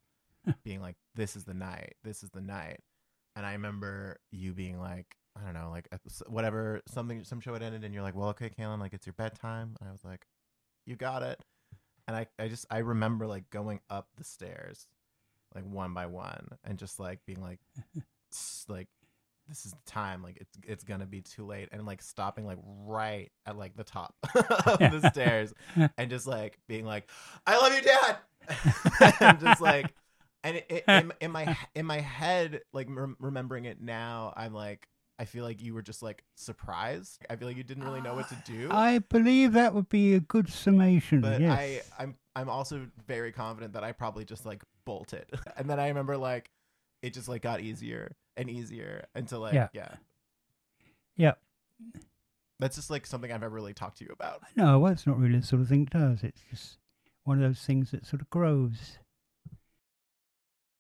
being 0.65 0.81
like, 0.81 0.97
this 1.15 1.37
is 1.37 1.45
the 1.45 1.55
night, 1.55 1.95
this 2.05 2.23
is 2.23 2.31
the 2.31 2.41
night. 2.41 2.81
And 3.37 3.47
I 3.47 3.53
remember 3.53 4.19
you 4.31 4.53
being 4.53 4.81
like, 4.81 5.17
I 5.37 5.45
don't 5.45 5.55
know, 5.55 5.71
like 5.71 5.89
whatever, 6.27 6.83
something, 6.89 7.23
some 7.25 7.41
show 7.41 7.53
had 7.53 7.63
ended, 7.63 7.85
and 7.85 7.95
you're 7.95 8.03
like, 8.03 8.17
well, 8.17 8.31
okay, 8.31 8.51
Kaylin, 8.51 8.81
like 8.81 8.93
it's 8.93 9.07
your 9.07 9.15
bedtime. 9.15 9.77
And 9.81 9.89
I 9.89 9.93
was 9.93 10.05
like, 10.05 10.27
you 10.87 10.97
got 10.97 11.23
it. 11.23 11.41
And 12.07 12.17
I, 12.17 12.27
I 12.39 12.49
just, 12.49 12.67
I 12.71 12.79
remember 12.79 13.27
like 13.27 13.49
going 13.51 13.81
up 13.91 14.09
the 14.17 14.25
stairs, 14.25 14.87
like 15.55 15.65
one 15.65 15.95
by 15.95 16.07
one, 16.07 16.49
and 16.65 16.79
just 16.79 16.99
like 16.99 17.21
being 17.27 17.41
like, 17.41 17.61
like, 18.69 18.89
this 19.49 19.65
is 19.65 19.73
the 19.73 19.91
time, 19.91 20.23
like 20.23 20.37
it's, 20.41 20.59
it's 20.67 20.85
gonna 20.85 21.07
be 21.07 21.21
too 21.21 21.45
late, 21.45 21.69
and 21.73 21.85
like 21.87 22.03
stopping 22.03 22.47
like 22.47 22.59
right 22.87 23.31
at 23.47 23.57
like 23.57 23.77
the 23.77 23.85
top 23.85 24.15
of 24.35 24.79
the 24.79 25.09
stairs, 25.13 25.53
and 25.97 26.11
just 26.11 26.27
like 26.27 26.59
being 26.69 26.85
like, 26.85 27.11
I 27.47 27.57
love 27.57 27.75
you, 27.75 27.83
Dad, 27.83 28.17
and 29.21 29.41
just 29.41 29.61
like, 29.61 29.95
and 30.45 30.57
it, 30.57 30.67
it, 30.69 30.85
in, 30.89 31.13
in 31.21 31.31
my 31.31 31.57
in 31.75 31.87
my 31.87 32.01
head, 32.01 32.61
like 32.73 32.89
rem- 32.91 33.17
remembering 33.19 33.65
it 33.65 33.81
now, 33.81 34.33
I'm 34.37 34.53
like, 34.53 34.87
I 35.19 35.25
feel 35.25 35.45
like 35.45 35.63
you 35.63 35.75
were 35.75 35.83
just 35.83 36.03
like 36.03 36.25
surprised. 36.37 37.25
I 37.29 37.37
feel 37.37 37.49
like 37.49 37.57
you 37.57 37.65
didn't 37.65 37.85
really 37.85 38.01
know 38.01 38.15
what 38.15 38.29
to 38.29 38.37
do. 38.45 38.69
I 38.71 39.01
believe 39.01 39.53
that 39.53 39.75
would 39.75 39.89
be 39.89 40.15
a 40.15 40.21
good 40.21 40.49
summation. 40.49 41.21
but 41.21 41.41
yes. 41.41 41.59
I, 41.99 42.03
I'm 42.03 42.17
I'm 42.37 42.49
also 42.49 42.87
very 43.07 43.33
confident 43.33 43.73
that 43.73 43.83
I 43.83 43.93
probably 43.93 44.25
just 44.25 44.47
like 44.47 44.63
bolted, 44.85 45.27
and 45.57 45.69
then 45.69 45.81
I 45.81 45.89
remember 45.89 46.17
like 46.17 46.51
it 47.03 47.15
just 47.15 47.29
like 47.29 47.43
got 47.43 47.61
easier 47.61 48.15
and 48.39 48.49
easier 48.49 49.05
and 49.15 49.29
to 49.29 49.39
like 49.39 49.53
Yeah. 49.53 49.69
yeah. 49.75 49.95
Yeah. 51.17 51.33
That's 52.61 52.77
just 52.77 52.91
like 52.91 53.07
something 53.07 53.31
I've 53.31 53.43
ever 53.43 53.55
really 53.55 53.75
talked 53.75 53.99
to 53.99 54.05
you 54.05 54.11
about. 54.13 54.43
No, 54.57 54.79
well, 54.79 54.93
it's 54.93 55.07
not 55.07 55.19
really 55.19 55.39
the 55.41 55.47
sort 55.47 55.61
of 55.63 55.69
thing 55.69 55.83
it 55.83 55.91
does. 55.91 56.23
It's 56.23 56.41
just 56.51 56.79
one 57.25 57.43
of 57.43 57.49
those 57.49 57.61
things 57.61 57.91
that 57.91 58.07
sort 58.07 58.23
of 58.23 58.31
grows. 58.31 58.99